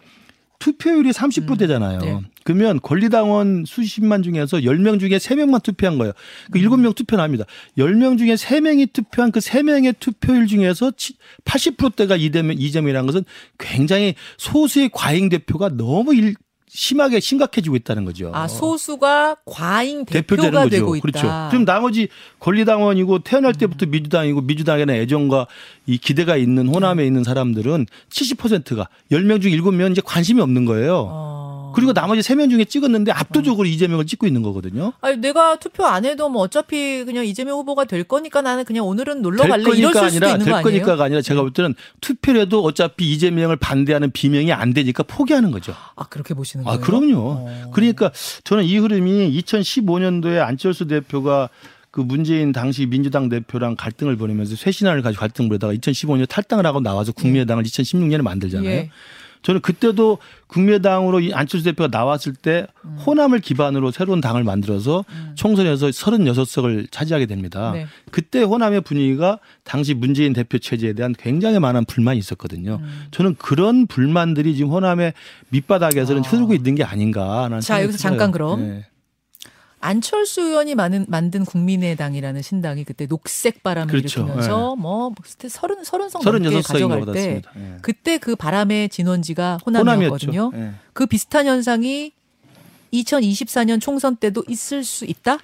투표율이 0.59 1.11
30%대잖아요. 1.11 1.99
네. 1.99 2.19
그러면 2.43 2.79
권리당원 2.81 3.65
수십만 3.65 4.23
중에서 4.23 4.57
10명 4.57 4.99
중에 4.99 5.17
3명만 5.17 5.61
투표한 5.61 5.97
거예요. 5.97 6.13
그 6.51 6.59
7명 6.59 6.95
투표 6.95 7.17
납니다. 7.17 7.45
10명 7.77 8.17
중에 8.17 8.35
3명이 8.35 8.93
투표한 8.93 9.31
그 9.31 9.39
3명의 9.39 9.95
투표율 9.99 10.47
중에서 10.47 10.91
80%대가 11.45 12.15
이재명, 12.15 12.57
이재명이라는 12.57 13.05
것은 13.05 13.25
굉장히 13.59 14.15
소수의 14.37 14.89
과잉 14.93 15.29
대표가 15.29 15.69
너무 15.69 16.15
일, 16.15 16.35
심하게 16.69 17.19
심각해지고 17.19 17.75
있다는 17.77 18.03
거죠. 18.05 18.31
아 18.33 18.47
소수가 18.47 19.37
과잉 19.45 20.05
대표되는 20.05 20.49
대표가 20.51 20.63
거죠. 20.65 20.69
되고 20.69 20.95
있다. 20.95 21.01
그렇죠. 21.01 21.27
그럼 21.49 21.65
나머지 21.65 22.09
권리당원이고 22.39 23.19
태어날 23.19 23.53
때부터 23.53 23.85
민주당이고 23.85 24.41
민주당에 24.41 24.85
대한 24.85 25.01
애정과 25.01 25.47
이 25.85 25.97
기대가 25.97 26.35
있는 26.35 26.67
호남에 26.67 27.05
있는 27.05 27.23
사람들은 27.23 27.85
70%가 28.09 28.89
10명 29.11 29.41
중 29.41 29.51
7명 29.51 29.91
이제 29.91 30.01
관심이 30.03 30.41
없는 30.41 30.65
거예요. 30.65 31.07
어. 31.09 31.56
그리고 31.77 31.93
나머지 31.93 32.21
3명 32.21 32.49
중에 32.49 32.65
찍었는데 32.65 33.11
압도적으로 33.11 33.67
이재명을 33.67 34.05
찍고 34.05 34.27
있는 34.27 34.41
거거든요. 34.41 34.93
아니 35.01 35.17
내가 35.17 35.57
투표 35.57 35.85
안 35.85 36.03
해도 36.05 36.27
뭐 36.27 36.41
어차피 36.41 37.03
그냥 37.05 37.25
이재명 37.25 37.57
후보가 37.59 37.85
될 37.85 38.03
거니까 38.03 38.41
나는 38.41 38.65
그냥 38.65 38.85
오늘은 38.85 39.21
놀러 39.21 39.43
될 39.43 39.49
갈래 39.49 39.63
이럴 39.77 39.93
수도 39.93 40.05
아니라 40.05 40.27
있는 40.29 40.45
될 40.45 40.51
거 40.51 40.57
아니에요? 40.57 40.63
거니까가 40.63 41.03
아니라 41.05 41.21
제가 41.21 41.41
볼 41.41 41.51
때는 41.53 41.75
투표라도 42.01 42.63
어차피 42.63 43.11
이재명을 43.13 43.55
반대하는 43.57 44.11
비명이 44.11 44.51
안 44.51 44.73
되니까 44.73 45.03
포기하는 45.03 45.51
거죠. 45.51 45.73
아 45.95 46.05
그렇게 46.05 46.33
보시는 46.33 46.65
아, 46.67 46.71
거예요? 46.71 46.81
그럼요. 46.81 47.17
어. 47.17 47.71
그러니까 47.73 48.11
저는 48.43 48.63
이 48.65 48.77
흐름이 48.77 49.39
2015년도에 49.41 50.39
안철수 50.41 50.87
대표가 50.87 51.49
그 51.91 52.01
문재인 52.01 52.51
당시 52.51 52.85
민주당 52.85 53.29
대표랑 53.29 53.75
갈등을 53.75 54.17
벌이면서 54.17 54.55
쇄신안을 54.55 55.01
가지고 55.01 55.19
갈등을 55.21 55.49
벌이다가 55.49 55.73
2015년 55.73 56.27
탈당을 56.27 56.65
하고 56.65 56.79
나와서 56.79 57.11
국민의당을 57.11 57.63
2016년에 57.63 58.21
만들잖아요. 58.21 58.69
예. 58.69 58.89
저는 59.47 59.61
그때도 59.61 60.17
국민의당으로 60.47 61.21
이 61.21 61.33
안철수 61.33 61.63
대표가 61.63 61.87
나왔을 61.89 62.33
때 62.33 62.67
음. 62.83 62.97
호남을 63.05 63.39
기반으로 63.39 63.91
새로운 63.91 64.19
당을 64.19 64.43
만들어서 64.43 65.05
총선에서 65.35 65.87
36석을 65.87 66.91
차지하게 66.91 67.27
됩니다. 67.27 67.71
네. 67.71 67.87
그때 68.11 68.43
호남의 68.43 68.81
분위기가 68.81 69.39
당시 69.63 69.93
문재인 69.93 70.33
대표 70.33 70.57
체제에 70.57 70.91
대한 70.91 71.15
굉장히 71.17 71.59
많은 71.59 71.85
불만이 71.85 72.19
있었거든요. 72.19 72.79
음. 72.81 73.05
저는 73.11 73.35
그런 73.35 73.87
불만들이 73.87 74.53
지금 74.53 74.71
호남의 74.71 75.13
밑바닥에서는 75.47 76.25
아. 76.25 76.27
흐르고 76.27 76.53
있는 76.53 76.75
게 76.75 76.83
아닌가라는 76.83 77.61
자, 77.61 77.75
생각이 77.75 77.83
여기서 77.85 77.97
들어요. 77.99 78.11
잠깐 78.11 78.31
그럼. 78.31 78.59
네. 78.59 78.85
안철수 79.79 80.41
의원이 80.41 80.75
만든, 80.75 81.05
만든 81.07 81.45
국민의당이라는 81.45 82.41
신당이 82.41 82.83
그때 82.83 83.05
녹색 83.05 83.61
바람을 83.63 83.91
그렇죠. 83.91 84.21
일으키면서 84.21 84.75
뭐 84.75 85.13
그때 85.21 85.47
서른 85.49 85.83
서른 85.83 86.09
성 86.09 86.21
36석인가 86.21 86.41
넘게 86.41 86.61
가져갈 86.61 87.05
때. 87.13 87.41
예. 87.55 87.77
그때 87.81 88.17
그 88.17 88.35
바람의 88.35 88.89
진원지가. 88.89 89.59
호남이었거든요. 89.65 90.51
예. 90.55 90.71
그 90.93 91.05
비슷한 91.05 91.45
현상이 91.45 92.11
2024년 92.93 93.79
총선 93.79 94.15
때도 94.15 94.43
있을 94.47 94.83
수 94.83 95.05
있다? 95.05 95.37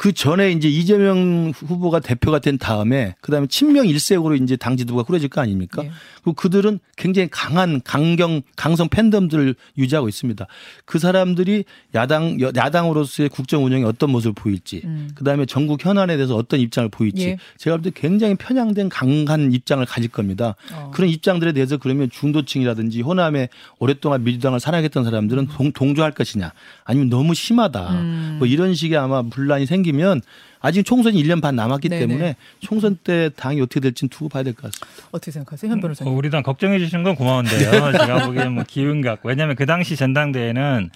그 0.00 0.12
전에 0.12 0.50
이제 0.52 0.66
이재명 0.66 1.52
후보가 1.54 2.00
대표가 2.00 2.38
된 2.38 2.56
다음에 2.56 3.14
그다음에 3.20 3.46
친명 3.48 3.86
일색으로 3.86 4.34
이제 4.36 4.56
당 4.56 4.78
지도부가 4.78 5.02
꾸려질 5.04 5.28
거 5.28 5.42
아닙니까? 5.42 5.84
예. 5.84 5.90
그리고 6.22 6.32
그들은 6.32 6.78
굉장히 6.96 7.28
강한 7.30 7.82
강경 7.84 8.40
강성 8.56 8.88
팬덤들을 8.88 9.54
유지하고 9.76 10.08
있습니다. 10.08 10.46
그 10.86 10.98
사람들이 10.98 11.64
야당 11.94 12.40
여- 12.40 12.50
야당으로서의 12.56 13.28
국정 13.28 13.62
운영에 13.66 13.84
어떤 13.84 14.10
모습을 14.10 14.32
보일지, 14.32 14.80
음. 14.86 15.10
그다음에 15.14 15.44
전국 15.44 15.84
현안에 15.84 16.16
대해서 16.16 16.34
어떤 16.34 16.60
입장을 16.60 16.88
보일지, 16.88 17.26
예. 17.26 17.36
제가 17.58 17.76
볼 17.76 17.82
때 17.82 17.90
굉장히 17.94 18.36
편향된 18.36 18.88
강한 18.88 19.52
입장을 19.52 19.84
가질 19.84 20.08
겁니다. 20.10 20.56
어. 20.72 20.90
그런 20.94 21.10
입장들에 21.10 21.52
대해서 21.52 21.76
그러면 21.76 22.08
중도층이라든지 22.10 23.02
호남에 23.02 23.50
오랫동안 23.78 24.24
민주당을 24.24 24.60
사랑했던 24.60 25.04
사람들은 25.04 25.48
동, 25.48 25.72
동조할 25.72 26.12
것이냐, 26.12 26.52
아니면 26.84 27.10
너무 27.10 27.34
심하다, 27.34 27.90
음. 28.00 28.36
뭐 28.38 28.46
이런 28.48 28.72
식의 28.72 28.96
아마 28.96 29.20
분란이 29.20 29.66
생기 29.66 29.89
면 29.92 30.20
아직 30.60 30.84
총선이 30.84 31.22
1년 31.22 31.40
반 31.40 31.56
남았기 31.56 31.88
네네. 31.88 32.06
때문에 32.06 32.36
총선 32.60 32.96
때 33.02 33.30
당이 33.34 33.60
어떻게 33.60 33.80
될지는 33.80 34.08
두고 34.10 34.28
봐야 34.28 34.42
될 34.42 34.54
것 34.54 34.70
같습니다. 34.72 35.08
어떻게 35.10 35.30
생각하세요, 35.30 35.70
현 35.70 35.78
어, 35.78 35.80
변호사님? 35.80 36.14
우리 36.16 36.28
당 36.30 36.42
걱정해 36.42 36.78
주시는 36.78 37.02
건 37.04 37.14
고마운데요. 37.14 37.92
제가 37.98 38.26
보기엔 38.26 38.52
뭐 38.52 38.64
기운 38.66 39.00
같고 39.00 39.28
왜냐하면 39.30 39.56
그 39.56 39.64
당시 39.66 39.96
전당대회는 39.96 40.90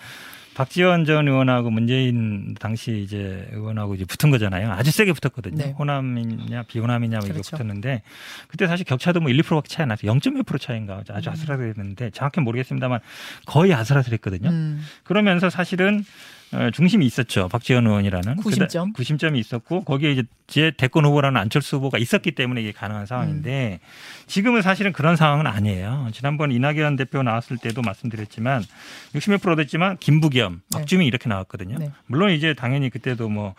박지원 0.54 1.04
전 1.04 1.26
의원하고 1.26 1.70
문재인 1.70 2.54
당시 2.61 3.02
이제 3.04 3.48
의원하고 3.52 3.96
이제 3.96 4.04
붙은 4.04 4.30
거잖아요. 4.30 4.70
아주 4.70 4.92
세게 4.92 5.12
붙었거든요. 5.12 5.57
네. 5.57 5.74
호남이냐 5.76 6.62
비호남이냐 6.68 7.18
뭐 7.18 7.26
이거 7.26 7.33
그렇죠. 7.35 7.57
붙었는데 7.57 8.02
그때 8.46 8.68
사실 8.68 8.85
격차도 8.85 9.20
뭐 9.20 9.30
1, 9.30 9.42
2%밖에 9.42 9.68
차이 9.68 9.83
안 9.83 9.88
났어요. 9.88 10.12
0.1% 10.12 10.61
차이인가 10.61 11.02
아주 11.09 11.28
아슬아슬했는데 11.30 12.11
정확히 12.11 12.38
는 12.38 12.44
모르겠습니다만 12.44 13.00
거의 13.46 13.74
아슬아슬했거든요. 13.74 14.48
음. 14.50 14.80
그러면서 15.02 15.50
사실은 15.50 15.98
어, 15.98 16.43
중심이 16.72 17.04
있었죠. 17.07 17.48
박지원 17.48 17.87
의원이라는 17.87 18.37
구심점. 18.37 18.92
구심점이 18.92 19.38
있었고 19.38 19.85
거기에 19.85 20.12
이제 20.12 20.22
제 20.46 20.70
대권 20.76 21.04
후보라는 21.04 21.40
안철수 21.40 21.76
후보가 21.76 21.98
있었기 21.98 22.33
때문에 22.33 22.61
이게 22.61 22.72
가능한 22.72 23.07
상황인데 23.07 23.80
음. 23.83 23.87
지금은 24.26 24.62
사실은 24.62 24.92
그런 24.92 25.16
상황은 25.16 25.46
아니에요. 25.46 26.09
지난번 26.12 26.52
이낙연 26.52 26.96
대표 26.96 27.22
나왔을 27.22 27.57
때도 27.57 27.83
말씀드렸지만 27.83 28.62
60몇 29.14 29.57
됐지만 29.57 29.96
김부겸, 29.98 30.62
네. 30.70 30.78
박주민 30.78 31.07
이렇게 31.07 31.28
나왔거든요. 31.28 31.78
네. 31.78 31.90
물론 32.07 32.30
이제 32.30 32.54
당연히 32.54 32.90
그때도 32.90 33.28
뭐 33.28 33.54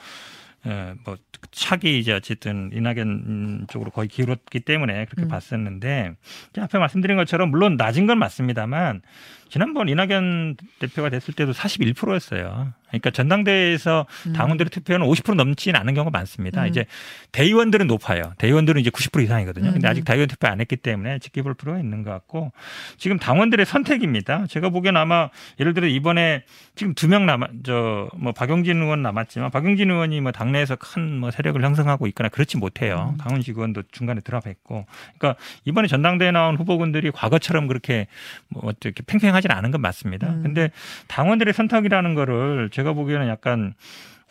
예, 0.67 0.93
뭐 1.03 1.15
차기 1.51 1.99
이제 1.99 2.11
어쨌든 2.11 2.71
이낙연 2.73 3.67
쪽으로 3.69 3.91
거의 3.91 4.07
기울었기 4.07 4.61
때문에 4.61 5.05
그렇게 5.05 5.23
음. 5.23 5.27
봤었는데 5.27 6.15
앞에 6.57 6.77
말씀드린 6.77 7.17
것처럼 7.17 7.51
물론 7.51 7.75
낮은 7.77 8.07
건 8.07 8.17
맞습니다만 8.17 9.01
지난번 9.49 9.89
이낙연 9.89 10.57
대표가 10.79 11.09
됐을 11.09 11.33
때도 11.33 11.51
41%였어요. 11.51 12.73
그러니까 12.99 13.11
전당대회에서 13.11 14.05
음. 14.27 14.33
당원들의 14.33 14.69
투표는 14.69 15.07
50% 15.07 15.35
넘지는 15.35 15.79
않은 15.79 15.93
경우가 15.93 16.11
많습니다. 16.17 16.63
음. 16.63 16.67
이제 16.67 16.85
대의원들은 17.31 17.87
높아요. 17.87 18.33
대의원들은 18.37 18.81
이제 18.81 18.89
90% 18.89 19.23
이상이거든요. 19.23 19.71
근데 19.71 19.87
음. 19.87 19.89
아직 19.89 20.05
대의원 20.05 20.27
투표 20.27 20.47
안 20.47 20.59
했기 20.61 20.75
때문에 20.75 21.19
지켜볼 21.19 21.53
필요가 21.55 21.79
있는 21.79 22.03
것 22.03 22.11
같고 22.11 22.51
지금 22.97 23.17
당원들의 23.17 23.65
선택입니다. 23.65 24.45
제가 24.47 24.69
보기엔 24.69 24.95
아마 24.97 25.29
예를 25.59 25.73
들어 25.73 25.87
이번에 25.87 26.43
지금 26.75 26.93
두 26.93 27.07
명 27.07 27.25
남아 27.25 27.47
저뭐 27.63 28.33
박용진 28.35 28.81
의원 28.81 29.01
남았지만 29.01 29.51
박용진 29.51 29.89
의원이 29.91 30.21
뭐 30.21 30.31
당내에서 30.31 30.75
큰 30.75 31.05
뭐 31.15 31.31
세력을 31.31 31.61
형성하고 31.63 32.07
있거나 32.07 32.29
그렇지 32.29 32.57
못해요. 32.57 33.13
음. 33.13 33.17
강훈식 33.17 33.55
의원도 33.57 33.83
중간에 33.91 34.21
들어갔고, 34.21 34.85
그러니까 35.17 35.39
이번에 35.63 35.87
전당대회 35.87 36.31
나온 36.31 36.55
후보군들이 36.57 37.11
과거처럼 37.11 37.67
그렇게 37.67 38.07
뭐 38.49 38.63
어떻게 38.65 39.03
팽팽하진 39.05 39.51
않은 39.51 39.71
건 39.71 39.81
맞습니다. 39.81 40.27
음. 40.27 40.43
근데 40.43 40.71
당원들의 41.07 41.53
선택이라는 41.53 42.15
거를 42.15 42.69
제가 42.71 42.84
보기에는 42.93 43.27
약간 43.27 43.73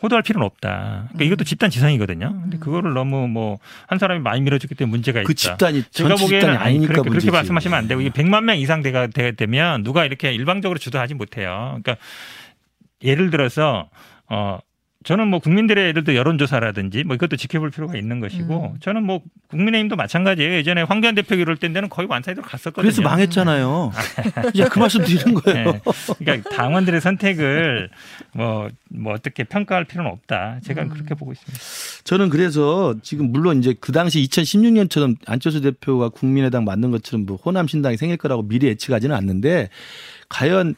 호도할 0.03 0.23
필요는 0.23 0.45
없다. 0.45 1.05
그러니까 1.13 1.23
이것도 1.25 1.43
집단 1.45 1.69
지성이거든요. 1.69 2.29
근데 2.41 2.57
음. 2.57 2.59
그거를 2.59 2.93
너무 2.93 3.27
뭐 3.27 3.57
한 3.87 3.97
사람이 3.97 4.19
많이 4.21 4.41
밀어줬기 4.41 4.75
때문에 4.75 4.91
문제가 4.91 5.21
있다. 5.21 5.27
그 5.27 5.33
집단이 5.33 5.83
제가 5.89 6.09
보기에는 6.15 6.39
집단이 6.41 6.57
아니, 6.57 6.65
아니니까 6.67 6.91
그렇게, 6.93 7.09
문제지. 7.09 7.25
그렇게 7.27 7.37
말씀하시면 7.37 7.77
안 7.77 7.87
되고 7.87 8.01
이게 8.01 8.09
100만 8.09 8.43
명 8.43 8.57
이상 8.57 8.81
되가 8.81 9.07
되- 9.07 9.31
되면 9.31 9.83
누가 9.83 10.03
이렇게 10.05 10.33
일방적으로 10.33 10.77
주도하지 10.79 11.13
못해요. 11.13 11.79
그러니까 11.81 11.95
예를 13.03 13.29
들어서 13.29 13.89
어 14.29 14.59
저는 15.05 15.27
뭐 15.27 15.39
국민들의 15.39 15.87
예를 15.89 16.03
들어 16.03 16.17
여론조사라든지 16.17 17.03
뭐 17.03 17.15
이것도 17.15 17.37
지켜볼 17.37 17.69
필요가 17.69 17.95
있는 17.95 18.19
것이고 18.19 18.73
음. 18.73 18.79
저는 18.79 19.03
뭐 19.03 19.21
국민의힘도 19.49 19.95
마찬가지예요. 19.95 20.55
예전에 20.55 20.81
황교안 20.81 21.13
대표 21.13 21.35
이럴 21.35 21.57
때는 21.57 21.89
거의 21.89 22.07
완사이드로 22.09 22.43
갔었거든요. 22.43 22.81
그래서 22.81 23.03
망했잖아요. 23.03 23.91
이제 24.53 24.65
그 24.65 24.79
말씀 24.79 25.03
드리는 25.03 25.35
거예요. 25.41 25.73
네. 25.73 25.81
그러니까 26.17 26.49
당원들의 26.49 26.99
선택을 27.01 27.89
뭐, 28.33 28.67
뭐 28.89 29.13
어떻게 29.13 29.43
평가할 29.43 29.85
필요는 29.85 30.09
없다. 30.09 30.59
제가 30.63 30.81
음. 30.81 30.89
그렇게 30.89 31.13
보고 31.13 31.31
있습니다. 31.31 31.59
저는 32.03 32.29
그래서 32.29 32.95
지금 33.03 33.31
물론 33.31 33.59
이제 33.59 33.75
그 33.79 33.91
당시 33.91 34.23
2016년처럼 34.23 35.17
안철수 35.27 35.61
대표가 35.61 36.09
국민의당 36.09 36.65
만든 36.65 36.89
것처럼 36.89 37.27
뭐 37.27 37.37
호남 37.37 37.67
신당이 37.67 37.97
생길 37.97 38.17
거라고 38.17 38.41
미리 38.47 38.65
예측하지는 38.67 39.15
않는데 39.15 39.69
과연 40.29 40.73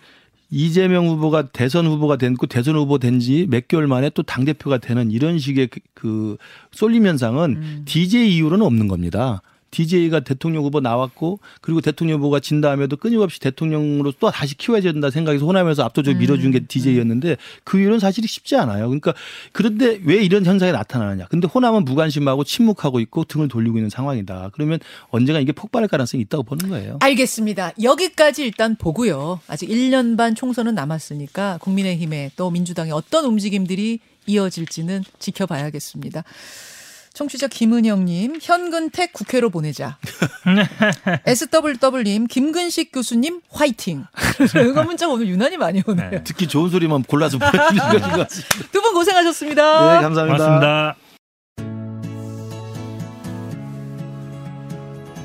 이재명 0.50 1.08
후보가 1.08 1.50
대선 1.50 1.86
후보가 1.88 2.16
됐고 2.18 2.48
대선 2.48 2.76
후보 2.76 2.98
된 3.00 3.20
지 3.20 3.46
몇 3.50 3.68
개월 3.68 3.88
만에 3.88 4.10
또 4.12 4.24
당 4.24 4.46
대표가 4.46 4.78
되는 4.78 5.12
이런 5.12 5.40
식의 5.40 5.68
그, 5.68 5.80
그 5.94 6.38
쏠림 6.72 7.06
현상은 7.06 7.56
음. 7.58 7.82
DJ 7.86 8.36
이후로는 8.38 8.66
없는 8.66 8.88
겁니다. 8.88 9.42
DJ가 9.78 10.22
대통령 10.22 10.64
후보 10.64 10.80
나왔고 10.80 11.40
그리고 11.62 11.82
대통령 11.82 12.18
후보가 12.18 12.40
진 12.40 12.62
다음에도 12.62 12.98
끊임없이 12.98 13.40
대통령으로 13.40 14.12
또 14.20 14.32
다시 14.32 14.58
키워야 14.58 14.82
된다 14.82 15.12
생각해서 15.12 15.46
호남에서 15.46 15.84
압도적으로 15.84 16.18
음. 16.18 16.20
밀어준 16.20 16.52
게 16.52 16.60
DJ였는데 16.62 17.38
그 17.64 17.80
이유는 17.80 18.00
사실이 18.00 18.28
쉽지 18.28 18.56
않아요. 18.56 18.88
그러니까 18.88 19.14
그런데 19.52 20.00
왜 20.04 20.16
이런 20.16 20.46
현상이 20.46 20.72
나타나느냐. 20.72 21.28
근데 21.28 21.48
호남은 21.48 21.86
무관심하고 21.86 22.44
침묵하고 22.44 23.00
있고 23.02 23.24
등을 23.26 23.48
돌리고 23.48 23.78
있는 23.78 23.90
상황이다. 23.90 24.50
그러면 24.54 24.80
언젠가 25.10 25.40
이게 25.40 25.52
폭발할 25.52 25.88
가능성이 25.88 26.24
있다고 26.24 26.44
보는 26.44 26.70
거예요. 26.70 26.98
알겠습니다. 27.02 27.74
여기까지 27.82 28.44
일단 28.44 28.76
보고요. 28.76 29.40
아직 29.48 29.70
1년 29.70 30.18
반 30.18 30.34
총선은 30.34 30.74
남았으니까 30.74 31.60
국민의힘에 31.62 32.32
또 32.36 32.50
민주당의 32.50 32.94
어떤 32.94 33.26
움직임들이 33.26 34.00
이어질지는 34.26 35.04
지켜봐야겠습니다. 35.20 36.24
청취자 37.18 37.48
김은영님, 37.48 38.38
현근택 38.40 39.12
국회로 39.12 39.50
보내자. 39.50 39.98
SWW님, 41.26 42.28
김근식 42.28 42.92
교수님, 42.92 43.42
화이팅. 43.50 44.06
이거 44.70 44.84
문자 44.84 45.10
오늘 45.10 45.28
유난히 45.28 45.58
많이 45.58 45.82
오네요. 45.88 46.12
네. 46.12 46.24
특히 46.24 46.48
좋은 46.48 46.70
소리만 46.70 47.02
골라서 47.02 47.40
보내주는 47.40 47.88
것인 47.88 48.12
것 48.12 48.18
같습니다. 48.20 48.72
두분 48.72 48.94
고생하셨습니다. 48.94 49.96
네, 49.96 50.02
감사합니다. 50.04 50.38
고맙습니다. 50.38 50.96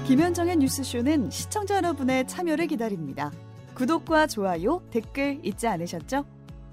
김현정의 0.07 0.57
뉴스쇼는 0.57 1.31
시청자 1.31 1.77
여러분의 1.77 2.27
참여를 2.27 2.69
기다립니다. 2.69 3.31
구독과 3.75 4.29
좋아요, 4.29 4.81
댓글 4.91 5.41
잊지 5.43 5.69
않으셨죠? 5.69 6.25